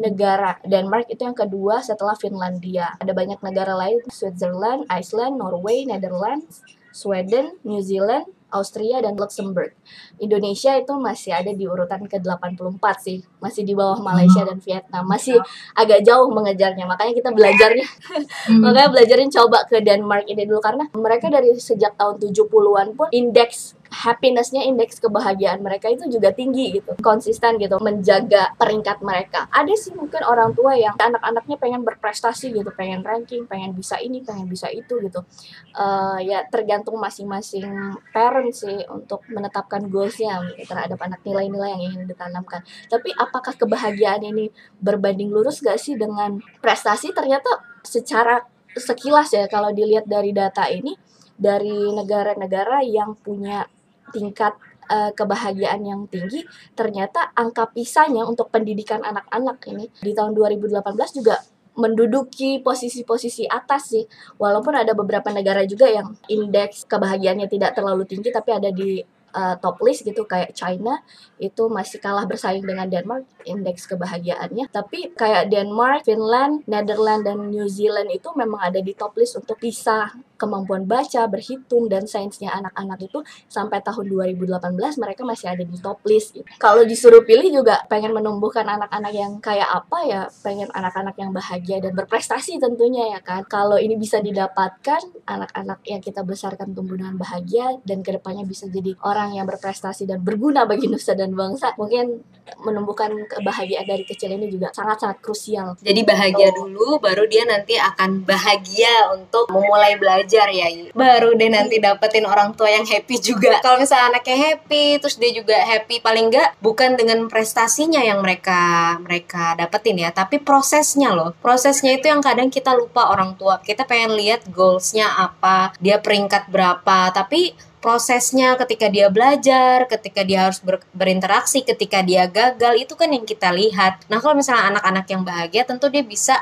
negara. 0.02 0.58
Denmark 0.66 1.06
itu 1.14 1.22
yang 1.22 1.38
kedua 1.38 1.86
setelah 1.86 2.18
Finlandia. 2.18 2.98
Ada 2.98 3.14
banyak 3.14 3.38
negara 3.46 3.78
lain, 3.78 4.02
Switzerland, 4.10 4.90
Iceland, 4.90 5.38
Norway, 5.38 5.86
Netherlands, 5.86 6.66
Sweden, 6.92 7.58
New 7.64 7.82
Zealand, 7.82 8.28
Austria 8.50 8.98
dan 9.02 9.14
Luxembourg. 9.14 9.74
Indonesia 10.18 10.74
itu 10.74 10.94
masih 10.98 11.32
ada 11.38 11.54
di 11.54 11.66
urutan 11.70 12.02
ke-84 12.10 12.84
sih, 13.00 13.22
masih 13.38 13.62
di 13.62 13.78
bawah 13.78 14.02
Malaysia 14.02 14.42
dan 14.42 14.58
Vietnam. 14.58 15.06
Masih 15.06 15.38
agak 15.78 16.02
jauh 16.02 16.28
mengejarnya. 16.34 16.90
Makanya 16.90 17.14
kita 17.14 17.30
belajarnya 17.30 17.88
makanya 18.64 18.90
belajarin 18.90 19.30
coba 19.30 19.64
ke 19.70 19.80
Denmark 19.86 20.26
ini 20.26 20.44
dulu 20.50 20.60
karena 20.60 20.90
mereka 20.98 21.30
dari 21.30 21.54
sejak 21.56 21.96
tahun 21.96 22.18
70-an 22.18 22.98
pun 22.98 23.08
indeks 23.14 23.79
happinessnya 23.90 24.64
indeks 24.66 25.02
kebahagiaan 25.02 25.60
mereka 25.66 25.90
itu 25.90 26.06
juga 26.08 26.30
tinggi 26.30 26.78
gitu 26.78 26.94
konsisten 27.02 27.58
gitu 27.58 27.82
menjaga 27.82 28.54
peringkat 28.56 29.02
mereka. 29.02 29.50
Ada 29.50 29.74
sih 29.76 29.92
mungkin 29.98 30.22
orang 30.24 30.54
tua 30.54 30.78
yang 30.78 30.94
anak-anaknya 30.96 31.58
pengen 31.58 31.82
berprestasi 31.82 32.54
gitu 32.54 32.70
pengen 32.74 33.02
ranking 33.02 33.50
pengen 33.50 33.74
bisa 33.74 33.98
ini 33.98 34.22
pengen 34.22 34.46
bisa 34.46 34.70
itu 34.70 35.02
gitu. 35.02 35.26
Eh, 35.74 36.18
ya 36.30 36.46
tergantung 36.48 37.02
masing-masing 37.02 37.98
parent 38.14 38.54
sih 38.54 38.86
untuk 38.90 39.26
menetapkan 39.30 39.86
goalsnya 39.90 40.40
terhadap 40.64 41.02
anak 41.02 41.20
nilai-nilai 41.26 41.74
yang 41.74 41.84
ingin 41.94 42.06
ditanamkan. 42.06 42.62
Tapi 42.88 43.10
apakah 43.18 43.58
kebahagiaan 43.58 44.22
ini 44.22 44.54
berbanding 44.78 45.34
lurus 45.34 45.66
gak 45.66 45.82
sih 45.82 45.98
dengan 45.98 46.40
prestasi? 46.62 47.12
Ternyata 47.12 47.82
secara 47.82 48.46
sekilas 48.78 49.34
ya 49.34 49.50
kalau 49.50 49.74
dilihat 49.74 50.06
dari 50.06 50.30
data 50.30 50.70
ini 50.70 50.94
dari 51.40 51.90
negara-negara 51.96 52.84
yang 52.84 53.16
punya 53.16 53.64
tingkat 54.10 54.54
eh, 54.90 55.12
kebahagiaan 55.16 55.82
yang 55.86 56.02
tinggi 56.10 56.46
ternyata 56.74 57.32
angka 57.34 57.70
pisahnya 57.72 58.26
untuk 58.26 58.50
pendidikan 58.50 59.02
anak-anak 59.06 59.58
ini 59.70 59.88
di 60.02 60.12
tahun 60.12 60.34
2018 60.36 61.18
juga 61.18 61.38
menduduki 61.80 62.60
posisi-posisi 62.60 63.48
atas 63.48 63.96
sih. 63.96 64.04
Walaupun 64.36 64.76
ada 64.76 64.92
beberapa 64.92 65.32
negara 65.32 65.64
juga 65.64 65.88
yang 65.88 66.12
indeks 66.28 66.84
kebahagiaannya 66.92 67.48
tidak 67.48 67.72
terlalu 67.72 68.04
tinggi 68.04 68.36
tapi 68.36 68.52
ada 68.52 68.68
di 68.68 69.00
uh, 69.34 69.56
top 69.58 69.82
list 69.86 70.06
gitu 70.06 70.26
kayak 70.26 70.54
China 70.56 71.02
itu 71.40 71.68
masih 71.72 72.02
kalah 72.02 72.28
bersaing 72.28 72.66
dengan 72.66 72.90
Denmark 72.90 73.26
indeks 73.48 73.88
kebahagiaannya 73.88 74.70
tapi 74.70 75.12
kayak 75.16 75.50
Denmark, 75.52 76.06
Finland, 76.06 76.64
Netherlands 76.70 77.26
dan 77.26 77.50
New 77.50 77.68
Zealand 77.68 78.10
itu 78.14 78.30
memang 78.36 78.60
ada 78.60 78.80
di 78.80 78.94
top 78.94 79.18
list 79.18 79.40
untuk 79.40 79.58
bisa 79.60 80.14
kemampuan 80.40 80.88
baca, 80.88 81.28
berhitung 81.28 81.92
dan 81.92 82.08
sainsnya 82.08 82.56
anak-anak 82.56 83.12
itu 83.12 83.20
sampai 83.52 83.84
tahun 83.84 84.08
2018 84.08 84.72
mereka 85.04 85.28
masih 85.28 85.52
ada 85.52 85.64
di 85.68 85.78
top 85.84 86.00
list 86.08 86.32
gitu. 86.32 86.48
Kalau 86.56 86.88
disuruh 86.88 87.28
pilih 87.28 87.52
juga 87.52 87.84
pengen 87.92 88.16
menumbuhkan 88.16 88.64
anak-anak 88.64 89.12
yang 89.12 89.32
kayak 89.44 89.68
apa 89.68 90.00
ya, 90.08 90.22
pengen 90.42 90.72
anak-anak 90.72 91.20
yang 91.20 91.36
bahagia 91.36 91.84
dan 91.84 91.92
berprestasi 91.92 92.56
tentunya 92.64 93.12
ya 93.12 93.20
kan. 93.20 93.44
Kalau 93.52 93.76
ini 93.76 94.00
bisa 94.00 94.24
didapatkan 94.24 95.28
anak-anak 95.28 95.84
yang 95.84 96.00
kita 96.00 96.24
besarkan 96.24 96.72
tumbuh 96.72 96.96
dengan 96.96 97.20
bahagia 97.20 97.76
dan 97.84 98.00
ke 98.00 98.16
depannya 98.16 98.48
bisa 98.48 98.72
jadi 98.72 98.96
orang 99.04 99.19
yang 99.28 99.44
berprestasi 99.44 100.08
dan 100.08 100.24
berguna 100.24 100.64
bagi 100.64 100.88
nusa 100.88 101.12
dan 101.18 101.36
bangsa, 101.36 101.76
mungkin 101.76 102.24
menumbuhkan 102.66 103.14
kebahagiaan 103.30 103.86
dari 103.86 104.04
kecil 104.04 104.34
ini 104.34 104.50
juga 104.50 104.74
sangat-sangat 104.74 105.22
krusial. 105.22 105.78
Jadi 105.86 106.02
bahagia 106.02 106.50
dulu, 106.50 106.98
baru 106.98 107.30
dia 107.30 107.46
nanti 107.46 107.78
akan 107.78 108.26
bahagia 108.26 109.14
untuk 109.14 109.52
memulai 109.54 109.96
belajar 110.02 110.50
ya. 110.50 110.68
Baru 110.98 111.38
deh 111.38 111.52
nanti 111.52 111.78
dapetin 111.78 112.26
orang 112.26 112.58
tua 112.58 112.74
yang 112.74 112.86
happy 112.86 113.22
juga. 113.22 113.62
Kalau 113.62 113.78
misalnya 113.78 114.18
anaknya 114.18 114.38
happy, 114.56 114.98
terus 114.98 115.22
dia 115.22 115.30
juga 115.30 115.56
happy, 115.62 116.02
paling 116.02 116.34
enggak 116.34 116.58
bukan 116.64 116.98
dengan 116.98 117.30
prestasinya 117.30 118.02
yang 118.02 118.22
mereka 118.26 118.98
mereka 119.02 119.54
dapetin 119.54 120.02
ya, 120.02 120.10
tapi 120.10 120.42
prosesnya 120.42 121.14
loh. 121.14 121.38
Prosesnya 121.40 121.96
itu 121.96 122.10
yang 122.10 122.22
kadang 122.24 122.50
kita 122.50 122.74
lupa 122.74 123.14
orang 123.14 123.38
tua. 123.38 123.62
Kita 123.62 123.86
pengen 123.86 124.18
lihat 124.18 124.50
goalsnya 124.50 125.06
apa, 125.06 125.74
dia 125.78 126.02
peringkat 126.02 126.50
berapa, 126.50 127.14
tapi 127.14 127.54
prosesnya 127.80 128.60
ketika 128.60 128.92
dia 128.92 129.08
belajar, 129.08 129.88
ketika 129.88 130.22
dia 130.24 130.52
harus 130.52 130.60
ber, 130.60 130.84
berinteraksi, 130.92 131.64
ketika 131.64 132.04
dia 132.04 132.28
gagal 132.28 132.76
itu 132.76 132.94
kan 133.00 133.08
yang 133.12 133.24
kita 133.24 133.50
lihat. 133.56 134.04
Nah 134.12 134.20
kalau 134.20 134.36
misalnya 134.36 134.76
anak-anak 134.76 135.06
yang 135.08 135.24
bahagia 135.24 135.64
tentu 135.64 135.88
dia 135.88 136.04
bisa 136.04 136.36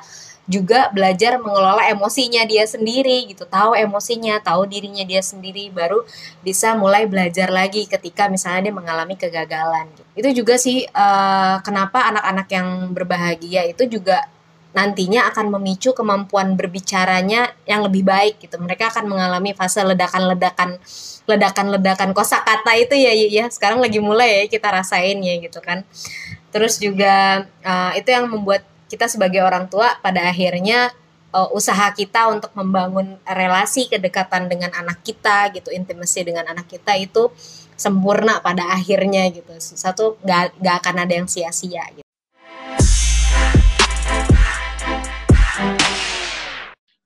juga 0.48 0.88
belajar 0.96 1.36
mengelola 1.44 1.84
emosinya 1.92 2.48
dia 2.48 2.64
sendiri 2.64 3.28
gitu, 3.28 3.44
tahu 3.44 3.76
emosinya, 3.76 4.40
tahu 4.40 4.64
dirinya 4.64 5.04
dia 5.04 5.20
sendiri, 5.20 5.68
baru 5.76 6.08
bisa 6.40 6.72
mulai 6.80 7.04
belajar 7.04 7.52
lagi 7.52 7.84
ketika 7.84 8.32
misalnya 8.32 8.72
dia 8.72 8.74
mengalami 8.74 9.20
kegagalan. 9.20 9.92
Itu 10.16 10.32
juga 10.32 10.56
sih 10.56 10.88
uh, 10.88 11.60
kenapa 11.62 12.08
anak-anak 12.16 12.48
yang 12.48 12.68
berbahagia 12.96 13.68
itu 13.68 14.00
juga 14.00 14.24
nantinya 14.78 15.26
akan 15.34 15.58
memicu 15.58 15.98
kemampuan 15.98 16.54
berbicaranya 16.54 17.58
yang 17.66 17.82
lebih 17.82 18.06
baik 18.06 18.38
gitu. 18.38 18.62
Mereka 18.62 18.94
akan 18.94 19.10
mengalami 19.10 19.58
fase 19.58 19.82
ledakan-ledakan 19.82 20.78
ledakan-ledakan 21.28 22.16
kosakata 22.16 22.72
itu 22.78 22.96
ya 22.96 23.12
ya 23.12 23.46
sekarang 23.52 23.84
lagi 23.84 24.00
mulai 24.00 24.44
ya 24.44 24.44
kita 24.48 24.72
rasain 24.72 25.20
ya 25.20 25.36
gitu 25.44 25.60
kan 25.60 25.84
terus 26.56 26.80
juga 26.80 27.44
uh, 27.68 27.92
itu 28.00 28.08
yang 28.08 28.32
membuat 28.32 28.64
kita 28.88 29.12
sebagai 29.12 29.44
orang 29.44 29.68
tua 29.68 30.00
pada 30.00 30.32
akhirnya 30.32 30.96
uh, 31.36 31.52
usaha 31.52 31.92
kita 31.92 32.32
untuk 32.32 32.56
membangun 32.56 33.20
relasi 33.28 33.92
kedekatan 33.92 34.48
dengan 34.48 34.72
anak 34.72 35.04
kita 35.04 35.52
gitu 35.52 35.68
intimasi 35.76 36.24
dengan 36.24 36.48
anak 36.48 36.72
kita 36.72 36.96
itu 36.96 37.28
sempurna 37.76 38.40
pada 38.40 38.72
akhirnya 38.72 39.28
gitu 39.30 39.52
satu 39.60 40.16
nggak 40.24 40.64
nggak 40.64 40.76
akan 40.82 40.96
ada 41.04 41.14
yang 41.14 41.28
sia-sia 41.28 41.84
gitu. 41.92 42.07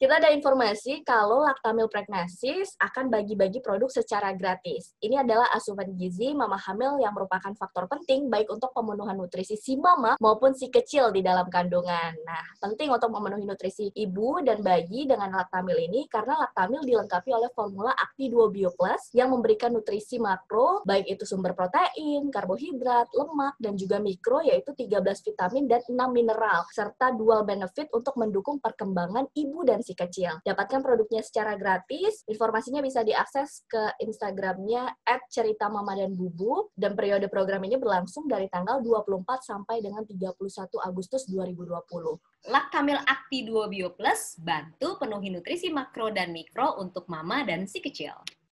Kita 0.01 0.17
ada 0.17 0.33
informasi 0.33 1.05
kalau 1.05 1.45
Laktamil 1.45 1.85
Pregnasis 1.85 2.73
akan 2.81 3.13
bagi-bagi 3.13 3.61
produk 3.61 3.85
secara 3.85 4.33
gratis. 4.33 4.97
Ini 4.97 5.21
adalah 5.21 5.53
asupan 5.53 5.93
gizi 5.93 6.33
mama 6.33 6.57
hamil 6.57 6.97
yang 7.05 7.13
merupakan 7.13 7.53
faktor 7.53 7.85
penting 7.85 8.25
baik 8.25 8.49
untuk 8.49 8.73
pemenuhan 8.73 9.13
nutrisi 9.13 9.61
si 9.61 9.77
mama 9.77 10.17
maupun 10.17 10.57
si 10.57 10.73
kecil 10.73 11.13
di 11.13 11.21
dalam 11.21 11.45
kandungan. 11.53 12.17
Nah, 12.25 12.45
penting 12.57 12.89
untuk 12.89 13.13
memenuhi 13.13 13.45
nutrisi 13.45 13.93
ibu 13.93 14.41
dan 14.41 14.65
bayi 14.65 15.05
dengan 15.05 15.37
Laktamil 15.37 15.77
ini 15.77 16.09
karena 16.09 16.33
Laktamil 16.33 16.81
dilengkapi 16.81 17.29
oleh 17.37 17.53
formula 17.53 17.93
Akti 17.93 18.25
2 18.33 18.49
Bio 18.49 18.73
Plus 18.73 19.13
yang 19.13 19.29
memberikan 19.29 19.69
nutrisi 19.69 20.17
makro 20.17 20.81
baik 20.81 21.13
itu 21.13 21.29
sumber 21.29 21.53
protein, 21.53 22.33
karbohidrat, 22.33 23.05
lemak 23.13 23.53
dan 23.61 23.77
juga 23.77 24.01
mikro 24.01 24.41
yaitu 24.41 24.73
13 24.73 24.97
vitamin 25.29 25.69
dan 25.69 25.85
6 25.85 25.93
mineral 26.09 26.65
serta 26.73 27.13
dual 27.13 27.45
benefit 27.45 27.85
untuk 27.93 28.17
mendukung 28.17 28.57
perkembangan 28.57 29.29
ibu 29.37 29.61
dan 29.61 29.77
si 29.85 29.90
kecil. 29.93 30.41
Dapatkan 30.43 30.81
produknya 30.81 31.21
secara 31.21 31.55
gratis. 31.55 32.25
Informasinya 32.27 32.79
bisa 32.81 33.05
diakses 33.05 33.65
ke 33.69 33.95
Instagramnya 34.01 34.91
mama 35.71 35.95
dan 36.75 36.93
periode 36.97 37.27
program 37.31 37.63
ini 37.67 37.77
berlangsung 37.77 38.25
dari 38.27 38.49
tanggal 38.51 38.81
24 38.83 39.23
sampai 39.43 39.79
dengan 39.79 40.03
31 40.03 40.35
Agustus 40.81 41.27
2020. 41.29 42.49
Laktamil 42.49 42.99
Akti 43.05 43.45
2 43.45 43.71
Bio 43.71 43.93
Plus 43.93 44.35
bantu 44.41 44.97
penuhi 44.97 45.29
nutrisi 45.29 45.69
makro 45.69 46.09
dan 46.09 46.33
mikro 46.33 46.81
untuk 46.81 47.05
mama 47.05 47.45
dan 47.45 47.69
si 47.69 47.79
kecil. 47.79 48.17